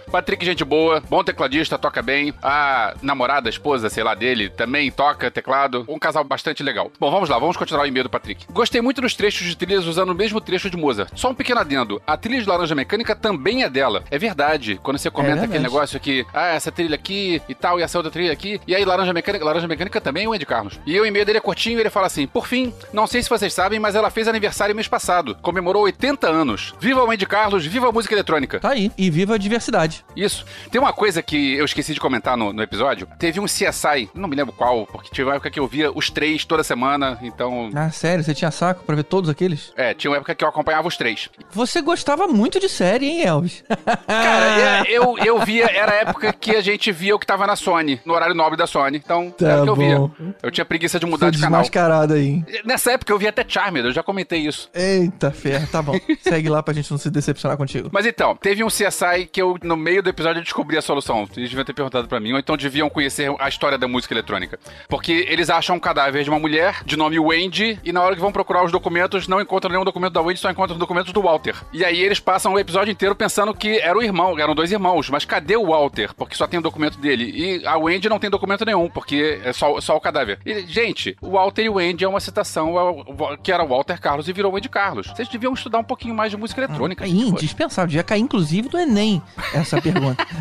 Patrick, 0.09 0.43
gente 0.43 0.65
boa, 0.65 1.01
bom 1.09 1.23
tecladista, 1.23 1.77
toca 1.77 2.01
bem. 2.01 2.33
A 2.41 2.95
namorada, 3.01 3.47
a 3.47 3.51
esposa, 3.51 3.89
sei 3.89 4.03
lá, 4.03 4.15
dele, 4.15 4.49
também 4.49 4.91
toca 4.91 5.29
teclado. 5.29 5.85
Um 5.87 5.99
casal 5.99 6.23
bastante 6.23 6.63
legal. 6.63 6.91
Bom, 6.99 7.11
vamos 7.11 7.29
lá, 7.29 7.37
vamos 7.37 7.55
continuar 7.55 7.83
o 7.83 7.87
e-mail 7.87 8.03
do 8.03 8.09
Patrick. 8.09 8.45
Gostei 8.51 8.81
muito 8.81 9.01
dos 9.01 9.13
trechos 9.13 9.47
de 9.47 9.55
trilhas 9.55 9.85
usando 9.85 10.09
o 10.09 10.15
mesmo 10.15 10.41
trecho 10.41 10.69
de 10.69 10.77
Mozart. 10.77 11.11
Só 11.15 11.29
um 11.29 11.35
pequeno 11.35 11.59
adendo. 11.59 12.01
A 12.05 12.17
trilha 12.17 12.41
de 12.41 12.49
Laranja 12.49 12.75
Mecânica 12.75 13.15
também 13.15 13.63
é 13.63 13.69
dela. 13.69 14.03
É 14.09 14.17
verdade. 14.17 14.79
Quando 14.81 14.97
você 14.97 15.11
comenta 15.11 15.35
verdade. 15.35 15.51
aquele 15.51 15.63
negócio 15.63 15.97
aqui, 15.97 16.25
ah, 16.33 16.47
essa 16.47 16.71
trilha 16.71 16.95
aqui 16.95 17.41
e 17.47 17.55
tal, 17.55 17.79
e 17.79 17.83
essa 17.83 17.97
outra 17.97 18.11
trilha 18.11 18.33
aqui. 18.33 18.59
E 18.67 18.75
aí, 18.75 18.83
Laranja 18.83 19.13
Mecânica, 19.13 19.45
Laranja 19.45 19.67
Mecânica 19.67 20.01
também 20.01 20.25
é 20.25 20.27
o 20.27 20.33
Andy 20.33 20.45
Carlos. 20.45 20.79
E 20.85 20.99
o 20.99 21.05
e-mail 21.05 21.25
dele 21.25 21.37
é 21.37 21.41
curtinho 21.41 21.77
e 21.77 21.81
ele 21.81 21.89
fala 21.89 22.07
assim: 22.07 22.25
Por 22.27 22.47
fim, 22.47 22.73
não 22.91 23.07
sei 23.07 23.21
se 23.21 23.29
vocês 23.29 23.53
sabem, 23.53 23.79
mas 23.79 23.95
ela 23.95 24.09
fez 24.09 24.27
aniversário 24.27 24.75
mês 24.75 24.87
passado. 24.87 25.35
Comemorou 25.41 25.83
80 25.83 26.27
anos. 26.27 26.73
Viva 26.79 27.03
o 27.03 27.11
Andy 27.11 27.25
Carlos, 27.25 27.65
viva 27.65 27.89
a 27.89 27.91
música 27.91 28.13
eletrônica. 28.13 28.59
Tá 28.59 28.69
aí. 28.69 28.91
E 28.97 29.09
viva 29.09 29.35
a 29.35 29.37
diversidade. 29.37 29.98
Isso. 30.15 30.45
Tem 30.71 30.79
uma 30.79 30.93
coisa 30.93 31.21
que 31.21 31.53
eu 31.55 31.65
esqueci 31.65 31.93
de 31.93 31.99
comentar 31.99 32.35
no, 32.37 32.51
no 32.53 32.61
episódio. 32.61 33.07
Teve 33.17 33.39
um 33.39 33.45
CSI, 33.45 34.09
não 34.13 34.27
me 34.27 34.35
lembro 34.35 34.53
qual, 34.53 34.85
porque 34.87 35.09
tinha 35.11 35.25
uma 35.25 35.33
época 35.35 35.49
que 35.51 35.59
eu 35.59 35.67
via 35.67 35.91
os 35.91 36.09
três 36.09 36.45
toda 36.45 36.63
semana, 36.63 37.17
então. 37.21 37.69
Ah, 37.75 37.89
sério? 37.91 38.23
Você 38.23 38.33
tinha 38.33 38.51
saco 38.51 38.83
pra 38.83 38.95
ver 38.95 39.03
todos 39.03 39.29
aqueles? 39.29 39.71
É, 39.75 39.93
tinha 39.93 40.11
uma 40.11 40.17
época 40.17 40.33
que 40.35 40.43
eu 40.43 40.47
acompanhava 40.49 40.87
os 40.87 40.97
três. 40.97 41.29
Você 41.51 41.81
gostava 41.81 42.27
muito 42.27 42.59
de 42.59 42.69
série, 42.69 43.05
hein, 43.07 43.21
Elvis? 43.25 43.63
Cara, 44.07 44.81
é, 44.81 44.83
eu, 44.87 45.17
eu 45.19 45.39
via, 45.45 45.65
era 45.71 45.91
a 45.91 45.95
época 45.95 46.33
que 46.33 46.55
a 46.55 46.61
gente 46.61 46.91
via 46.91 47.15
o 47.15 47.19
que 47.19 47.25
tava 47.25 47.45
na 47.47 47.55
Sony, 47.55 47.99
no 48.05 48.13
horário 48.13 48.35
nobre 48.35 48.57
da 48.57 48.67
Sony. 48.67 48.97
Então, 48.97 49.31
Tá 49.31 49.47
era 49.47 49.61
o 49.61 49.63
que 49.63 49.69
eu 49.69 49.75
bom. 49.75 50.11
via. 50.17 50.35
Eu 50.43 50.51
tinha 50.51 50.65
preguiça 50.65 50.99
de 50.99 51.05
mudar 51.05 51.27
Foi 51.27 51.31
de 51.31 51.39
canal. 51.39 51.61
desmascarado 51.61 52.13
aí. 52.13 52.25
hein? 52.27 52.45
Nessa 52.65 52.91
época 52.91 53.11
eu 53.11 53.17
via 53.19 53.29
até 53.29 53.45
Charmed, 53.47 53.85
eu 53.87 53.93
já 53.93 54.03
comentei 54.03 54.39
isso. 54.39 54.69
Eita, 54.73 55.31
ferro. 55.31 55.67
Tá 55.71 55.81
bom. 55.81 55.93
Segue 56.21 56.49
lá 56.49 56.61
pra 56.63 56.73
gente 56.73 56.89
não 56.91 56.97
se 56.97 57.09
decepcionar 57.09 57.57
contigo. 57.57 57.89
Mas 57.91 58.05
então, 58.05 58.35
teve 58.35 58.63
um 58.63 58.67
CSI 58.67 59.27
que 59.31 59.41
eu, 59.41 59.57
no 59.63 59.77
meio 59.89 60.03
do 60.03 60.09
episódio, 60.09 60.39
eu 60.39 60.43
descobri 60.43 60.77
a 60.77 60.81
solução. 60.83 61.27
Eles 61.35 61.49
deviam 61.49 61.65
ter 61.65 61.73
perguntado 61.73 62.07
pra 62.07 62.19
mim, 62.19 62.33
ou 62.33 62.39
então 62.39 62.55
deviam 62.55 62.89
conhecer 62.89 63.33
a 63.39 63.49
história 63.49 63.75
da 63.77 63.87
música 63.87 64.13
eletrônica. 64.13 64.59
Porque 64.87 65.25
eles 65.27 65.49
acham 65.49 65.75
um 65.77 65.79
cadáver 65.79 66.23
de 66.23 66.29
uma 66.29 66.37
mulher, 66.37 66.83
de 66.85 66.95
nome 66.95 67.17
Wendy, 67.19 67.79
e 67.83 67.91
na 67.91 68.01
hora 68.01 68.13
que 68.15 68.21
vão 68.21 68.31
procurar 68.31 68.63
os 68.63 68.71
documentos, 68.71 69.27
não 69.27 69.41
encontram 69.41 69.71
nenhum 69.71 69.83
documento 69.83 70.13
da 70.13 70.21
Wendy, 70.21 70.39
só 70.39 70.51
encontram 70.51 70.77
documentos 70.77 71.11
do 71.11 71.21
Walter. 71.23 71.55
E 71.73 71.83
aí 71.83 71.99
eles 71.99 72.19
passam 72.19 72.53
o 72.53 72.59
episódio 72.59 72.91
inteiro 72.91 73.15
pensando 73.15 73.51
que 73.53 73.79
era 73.79 73.97
o 73.97 74.03
irmão, 74.03 74.37
eram 74.39 74.53
dois 74.53 74.71
irmãos. 74.71 75.09
Mas 75.09 75.25
cadê 75.25 75.55
o 75.55 75.65
Walter? 75.67 76.13
Porque 76.15 76.35
só 76.35 76.45
tem 76.45 76.59
o 76.59 76.63
documento 76.63 76.99
dele. 76.99 77.31
E 77.35 77.65
a 77.65 77.75
Wendy 77.77 78.07
não 78.09 78.19
tem 78.19 78.29
documento 78.29 78.63
nenhum, 78.65 78.89
porque 78.89 79.39
é 79.43 79.51
só, 79.51 79.81
só 79.81 79.95
o 79.97 79.99
cadáver. 80.01 80.37
E, 80.45 80.61
gente, 80.67 81.17
o 81.21 81.31
Walter 81.31 81.63
e 81.63 81.69
o 81.69 81.73
Wendy 81.75 82.05
é 82.05 82.07
uma 82.07 82.19
citação 82.19 82.77
ao- 82.77 83.37
que 83.41 83.51
era 83.51 83.63
o 83.63 83.67
Walter 83.67 83.99
Carlos 83.99 84.27
e 84.29 84.33
virou 84.33 84.53
Wendy 84.53 84.69
Carlos. 84.69 85.07
Vocês 85.07 85.27
deviam 85.27 85.53
estudar 85.53 85.79
um 85.79 85.83
pouquinho 85.83 86.13
mais 86.13 86.29
de 86.29 86.37
música 86.37 86.61
eletrônica. 86.61 87.03
Foi. 87.05 87.09
indispensável. 87.39 87.87
Devia 87.87 88.03
cair, 88.03 88.19
inclusive, 88.21 88.67
do 88.69 88.77
Enem, 88.77 89.21
essa 89.53 89.78
pergunta. 89.81 90.25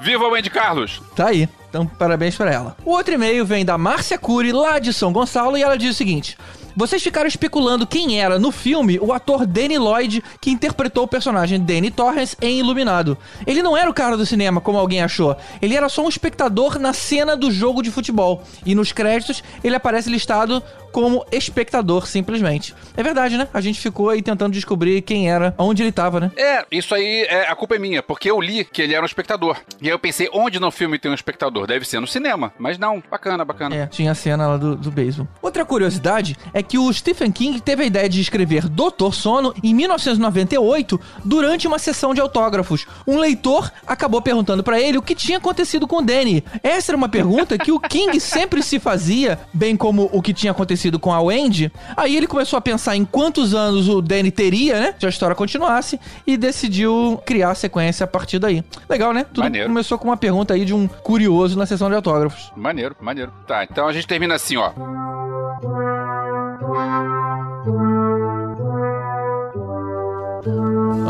Viva 0.00 0.24
o 0.24 0.30
Wendy 0.30 0.50
Carlos! 0.50 1.02
Tá 1.14 1.28
aí. 1.28 1.48
Então, 1.68 1.86
parabéns 1.86 2.36
pra 2.36 2.50
ela. 2.50 2.76
O 2.84 2.92
outro 2.92 3.14
e-mail 3.14 3.44
vem 3.44 3.64
da 3.64 3.76
Márcia 3.76 4.18
Cury, 4.18 4.52
lá 4.52 4.78
de 4.78 4.92
São 4.92 5.12
Gonçalo, 5.12 5.58
e 5.58 5.62
ela 5.62 5.76
diz 5.76 5.90
o 5.90 5.94
seguinte: 5.94 6.38
Vocês 6.76 7.02
ficaram 7.02 7.26
especulando 7.26 7.86
quem 7.86 8.20
era 8.20 8.38
no 8.38 8.52
filme 8.52 8.98
o 9.00 9.10
ator 9.10 9.46
Danny 9.46 9.78
Lloyd 9.78 10.22
que 10.38 10.50
interpretou 10.50 11.04
o 11.04 11.08
personagem 11.08 11.58
Danny 11.58 11.90
Torrance 11.90 12.36
em 12.42 12.58
Iluminado. 12.58 13.16
Ele 13.46 13.62
não 13.62 13.74
era 13.74 13.88
o 13.88 13.94
cara 13.94 14.14
do 14.14 14.26
cinema, 14.26 14.60
como 14.60 14.76
alguém 14.76 15.02
achou. 15.02 15.34
Ele 15.62 15.74
era 15.74 15.88
só 15.88 16.04
um 16.04 16.08
espectador 16.08 16.78
na 16.78 16.92
cena 16.92 17.34
do 17.34 17.50
jogo 17.50 17.82
de 17.82 17.90
futebol. 17.90 18.42
E 18.66 18.74
nos 18.74 18.92
créditos 18.92 19.42
ele 19.64 19.74
aparece 19.74 20.10
listado 20.10 20.62
como 20.92 21.26
espectador, 21.30 22.06
simplesmente. 22.06 22.74
É 22.96 23.02
verdade, 23.02 23.36
né? 23.36 23.48
A 23.52 23.60
gente 23.60 23.78
ficou 23.80 24.08
aí 24.08 24.22
tentando 24.22 24.52
descobrir 24.54 25.02
quem 25.02 25.30
era, 25.30 25.54
onde 25.58 25.82
ele 25.82 25.92
tava, 25.92 26.20
né? 26.20 26.30
É, 26.36 26.64
isso 26.70 26.94
aí, 26.94 27.26
é, 27.28 27.48
a 27.48 27.54
culpa 27.54 27.76
é 27.76 27.78
minha, 27.78 28.02
porque 28.02 28.30
eu 28.30 28.40
li 28.40 28.64
que 28.64 28.80
ele 28.80 28.94
era 28.94 29.02
um 29.02 29.06
espectador. 29.06 29.58
E 29.80 29.88
aí 29.88 29.92
eu 29.92 29.98
pensei, 29.98 30.28
onde 30.32 30.58
no 30.58 30.70
filme 30.70 30.98
tem 30.98 31.10
um 31.10 31.14
espectador? 31.14 31.66
Deve 31.66 31.86
ser 31.86 32.00
no 32.00 32.06
cinema. 32.06 32.52
Mas 32.58 32.78
não, 32.78 33.02
bacana, 33.10 33.44
bacana. 33.44 33.76
É, 33.76 33.86
tinha 33.86 34.12
a 34.12 34.14
cena 34.14 34.46
lá 34.46 34.56
do, 34.56 34.74
do 34.74 34.90
beisebol. 34.90 35.28
Outra 35.42 35.66
curiosidade 35.66 36.34
é 36.54 36.62
que 36.68 36.78
o 36.78 36.92
Stephen 36.92 37.30
King 37.30 37.60
teve 37.60 37.82
a 37.82 37.86
ideia 37.86 38.08
de 38.08 38.20
escrever 38.20 38.68
Doutor 38.68 39.14
Sono 39.14 39.54
em 39.62 39.74
1998 39.74 41.00
durante 41.24 41.66
uma 41.66 41.78
sessão 41.78 42.14
de 42.14 42.20
autógrafos. 42.20 42.86
Um 43.06 43.18
leitor 43.18 43.70
acabou 43.86 44.20
perguntando 44.20 44.62
pra 44.62 44.80
ele 44.80 44.98
o 44.98 45.02
que 45.02 45.14
tinha 45.14 45.38
acontecido 45.38 45.86
com 45.86 45.98
o 45.98 46.02
Danny. 46.02 46.42
Essa 46.62 46.92
era 46.92 46.96
uma 46.96 47.08
pergunta 47.08 47.58
que 47.58 47.72
o 47.72 47.80
King 47.80 48.18
sempre 48.20 48.62
se 48.62 48.78
fazia, 48.78 49.38
bem 49.52 49.76
como 49.76 50.10
o 50.12 50.20
que 50.20 50.34
tinha 50.34 50.52
acontecido 50.52 50.98
com 50.98 51.12
a 51.12 51.20
Wendy. 51.20 51.72
Aí 51.96 52.16
ele 52.16 52.26
começou 52.26 52.56
a 52.56 52.60
pensar 52.60 52.96
em 52.96 53.04
quantos 53.04 53.54
anos 53.54 53.88
o 53.88 54.00
Danny 54.00 54.30
teria, 54.30 54.80
né? 54.80 54.94
Se 54.98 55.06
a 55.06 55.08
história 55.08 55.36
continuasse, 55.36 56.00
e 56.26 56.36
decidiu 56.36 57.20
criar 57.24 57.50
a 57.50 57.54
sequência 57.54 58.04
a 58.04 58.06
partir 58.06 58.38
daí. 58.38 58.64
Legal, 58.88 59.12
né? 59.12 59.24
Tudo 59.24 59.44
Maneiro. 59.44 59.68
começou 59.68 59.98
com 59.98 60.08
uma 60.08 60.16
pergunta 60.16 60.54
aí 60.54 60.64
de 60.64 60.74
um 60.74 60.86
curioso 60.86 61.58
na 61.58 61.66
sessão 61.66 61.88
de 61.88 61.94
autógrafos. 61.94 62.52
Maneiro, 62.56 62.96
maneiro. 63.00 63.32
Tá, 63.46 63.64
então 63.64 63.86
a 63.86 63.92
gente 63.92 64.06
termina 64.06 64.34
assim, 64.34 64.56
ó. 64.56 64.72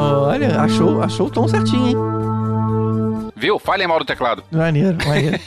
Olha, 0.07 0.61
achou, 0.61 1.03
achou 1.03 1.27
o 1.27 1.31
tom 1.31 1.49
certinho, 1.49 1.89
hein? 1.89 1.97
Viu? 3.35 3.59
Falem 3.59 3.87
mal 3.87 3.99
do 3.99 4.05
teclado. 4.05 4.43
Maneiro, 4.51 4.97
maneiro. 5.07 5.39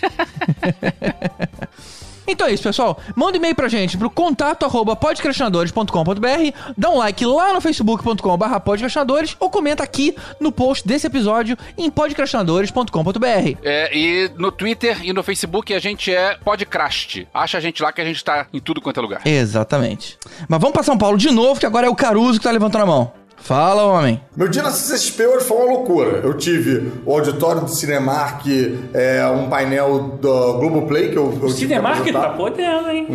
Então 2.31 2.47
é 2.47 2.53
isso, 2.53 2.61
pessoal. 2.63 2.99
Manda 3.15 3.33
um 3.33 3.35
e-mail 3.37 3.55
pra 3.55 3.67
gente 3.67 3.97
pro 3.97 4.09
contato 4.09 4.63
arroba 4.63 4.95
podcastinadores.com.br, 4.95 6.51
dá 6.77 6.89
um 6.89 6.97
like 6.97 7.25
lá 7.25 7.53
no 7.53 7.59
facebook.com 7.59 8.37
barra 8.37 8.59
podcastinadores 8.59 9.35
ou 9.39 9.49
comenta 9.49 9.83
aqui 9.83 10.15
no 10.39 10.51
post 10.51 10.87
desse 10.87 11.07
episódio 11.07 11.57
em 11.77 11.89
podcastinadores.com.br. 11.89 13.57
É, 13.63 13.97
e 13.97 14.31
no 14.37 14.51
Twitter 14.51 15.03
e 15.03 15.11
no 15.11 15.23
Facebook 15.23 15.73
a 15.73 15.79
gente 15.79 16.13
é 16.13 16.37
Podcrast. 16.43 17.25
Acha 17.33 17.57
a 17.57 17.61
gente 17.61 17.81
lá 17.81 17.91
que 17.91 18.01
a 18.01 18.05
gente 18.05 18.23
tá 18.23 18.45
em 18.53 18.59
tudo 18.59 18.79
quanto 18.79 18.99
é 18.99 19.01
lugar. 19.01 19.21
Exatamente. 19.25 20.17
Mas 20.47 20.59
vamos 20.61 20.73
pra 20.73 20.83
São 20.83 20.97
Paulo 20.97 21.17
de 21.17 21.31
novo, 21.31 21.59
que 21.59 21.65
agora 21.65 21.87
é 21.87 21.89
o 21.89 21.95
Caruso 21.95 22.37
que 22.39 22.43
tá 22.43 22.51
levantando 22.51 22.83
a 22.83 22.85
mão. 22.85 23.11
Fala, 23.41 23.84
homem. 23.84 24.21
Meu 24.36 24.47
dia 24.47 24.62
na 24.62 24.69
CCXP 24.69 25.25
hoje 25.25 25.45
foi 25.45 25.58
uma 25.58 25.65
loucura. 25.65 26.19
Eu 26.23 26.36
tive 26.36 26.91
o 27.06 27.13
auditório 27.13 27.62
do 27.62 27.69
Cinemark, 27.69 28.45
é, 28.93 29.25
um 29.28 29.49
painel 29.49 30.17
do 30.21 30.54
Globoplay 30.60 31.10
que 31.10 31.17
eu, 31.17 31.38
eu 31.41 31.49
Cinemark 31.49 32.06
tá 32.12 32.30
podendo, 32.30 32.89
hein? 32.89 33.08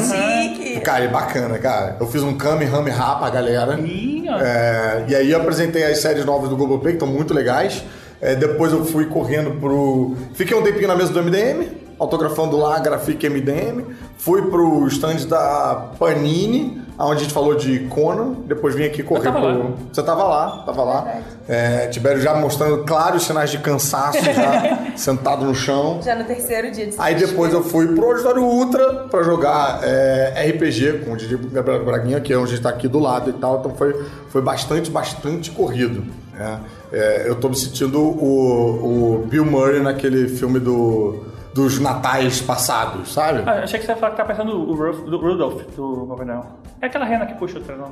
Chique. 0.00 0.80
Cara, 0.80 1.04
é 1.04 1.08
bacana, 1.08 1.58
cara. 1.58 1.96
Eu 2.00 2.06
fiz 2.06 2.22
um 2.22 2.34
Kamehameha 2.36 3.16
pra 3.16 3.30
galera. 3.30 3.78
Ih, 3.80 4.24
ó. 4.28 4.38
É, 4.38 5.04
e 5.08 5.14
aí 5.14 5.30
eu 5.30 5.40
apresentei 5.40 5.84
as 5.84 5.98
séries 5.98 6.24
novas 6.24 6.48
do 6.48 6.56
Globoplay, 6.56 6.94
que 6.94 7.04
estão 7.04 7.08
muito 7.08 7.34
legais. 7.34 7.84
É, 8.20 8.34
depois 8.36 8.72
eu 8.72 8.84
fui 8.84 9.06
correndo 9.06 9.58
pro... 9.60 10.16
Fiquei 10.34 10.56
um 10.56 10.62
tempinho 10.62 10.86
na 10.88 10.94
mesa 10.94 11.12
do 11.12 11.22
MDM, 11.22 11.66
autografando 12.02 12.56
lá 12.56 12.76
a 12.76 12.80
Grafique 12.80 13.28
MDM. 13.28 13.94
Fui 14.18 14.42
pro 14.42 14.86
stand 14.88 15.26
da 15.28 15.90
Panini, 15.98 16.82
onde 16.98 17.20
a 17.20 17.22
gente 17.22 17.32
falou 17.32 17.54
de 17.54 17.80
Conan. 17.86 18.34
Depois 18.46 18.74
vim 18.74 18.84
aqui 18.84 19.02
correr 19.02 19.22
tava 19.22 19.40
pro... 19.40 19.58
lá. 19.58 19.70
Você 19.92 20.02
tava 20.02 20.24
lá, 20.24 20.62
tava 20.66 20.84
lá. 20.84 21.14
É, 21.48 21.86
Tibério 21.88 22.20
já 22.20 22.34
mostrando 22.34 22.84
claros 22.84 23.24
sinais 23.24 23.50
de 23.50 23.58
cansaço, 23.58 24.18
já 24.22 24.92
sentado 24.96 25.44
no 25.44 25.54
chão. 25.54 26.00
Já 26.02 26.14
no 26.14 26.24
terceiro 26.24 26.70
dia 26.70 26.86
de 26.86 26.94
Aí 26.98 27.14
depois 27.14 27.52
eu 27.52 27.62
fui 27.62 27.86
pro 27.94 28.06
Auditório 28.10 28.42
Ultra 28.42 29.06
pra 29.10 29.22
jogar 29.22 29.80
é, 29.82 30.50
RPG 30.50 31.04
com 31.04 31.12
o 31.12 31.16
Didi 31.16 31.36
Gabriel 31.36 31.84
Braguinha, 31.84 32.20
que 32.20 32.32
é 32.32 32.36
onde 32.36 32.52
a 32.52 32.54
gente 32.54 32.62
tá 32.62 32.68
aqui 32.68 32.86
do 32.86 32.98
lado 32.98 33.30
e 33.30 33.32
tal. 33.32 33.60
Então 33.60 33.74
foi, 33.74 34.04
foi 34.28 34.42
bastante, 34.42 34.90
bastante 34.90 35.50
corrido. 35.50 36.04
né? 36.34 36.60
É, 36.92 37.24
eu 37.26 37.36
tô 37.36 37.48
me 37.48 37.56
sentindo 37.56 37.98
o, 38.00 39.22
o 39.22 39.26
Bill 39.26 39.44
Murray 39.44 39.80
naquele 39.80 40.28
filme 40.28 40.60
do, 40.60 41.24
dos 41.54 41.78
natais 41.78 42.40
passados, 42.40 43.12
sabe? 43.12 43.42
Ah, 43.46 43.60
achei 43.64 43.78
que 43.78 43.84
você 43.86 43.92
ia 43.92 43.96
falar 43.96 44.12
que 44.12 44.16
tá 44.16 44.24
pensando 44.24 44.52
o 44.56 44.74
Rudolph, 44.74 45.00
do 45.04 45.18
Rudolph 45.18 45.62
do 45.76 46.06
Papai 46.08 46.24
Noel. 46.26 46.46
É 46.80 46.86
aquela 46.86 47.04
rena 47.04 47.26
que 47.26 47.34
puxa 47.34 47.58
o 47.58 47.60
trenó. 47.62 47.86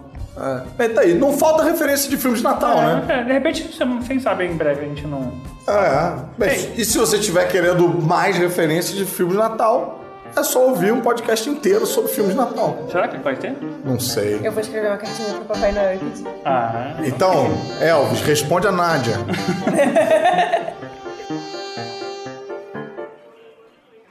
É, 0.78 0.88
tá 0.88 1.02
aí. 1.02 1.14
Não 1.14 1.32
falta 1.36 1.62
referência 1.62 2.08
de 2.10 2.16
filmes 2.16 2.40
de 2.40 2.44
Natal, 2.44 2.76
né? 2.76 3.04
É, 3.08 3.22
de 3.22 3.32
repente, 3.32 3.62
você- 3.72 3.84
quem 4.06 4.18
sabe 4.18 4.46
em 4.46 4.56
breve 4.56 4.84
a 4.84 4.88
gente 4.88 5.06
não. 5.06 5.32
É. 5.68 6.16
Bem, 6.36 6.72
e 6.76 6.84
se 6.84 6.98
você 6.98 7.18
estiver 7.18 7.46
querendo 7.48 7.86
mais 7.88 8.36
referências 8.36 8.96
de 8.96 9.04
filmes 9.04 9.36
de 9.36 9.40
Natal, 9.42 10.00
é 10.34 10.42
só 10.42 10.66
ouvir 10.68 10.92
um 10.92 11.00
podcast 11.00 11.48
inteiro 11.48 11.84
sobre 11.86 12.10
filmes 12.10 12.32
de 12.32 12.38
Natal. 12.38 12.78
Será 12.90 13.06
que 13.08 13.18
vai 13.18 13.36
ter? 13.36 13.54
Não 13.84 14.00
sei. 14.00 14.40
Eu 14.42 14.50
vou 14.52 14.60
escrever 14.60 14.88
uma 14.88 14.96
cartinha 14.96 15.28
pro 15.34 15.44
Papai 15.44 15.70
Noel 15.72 15.94
e 15.94 15.98
pedir. 15.98 16.26
Ah. 16.44 16.94
Então, 17.04 17.48
Elvis, 17.80 18.20
responde 18.22 18.66
a 18.66 18.72
Nádia. 18.72 19.14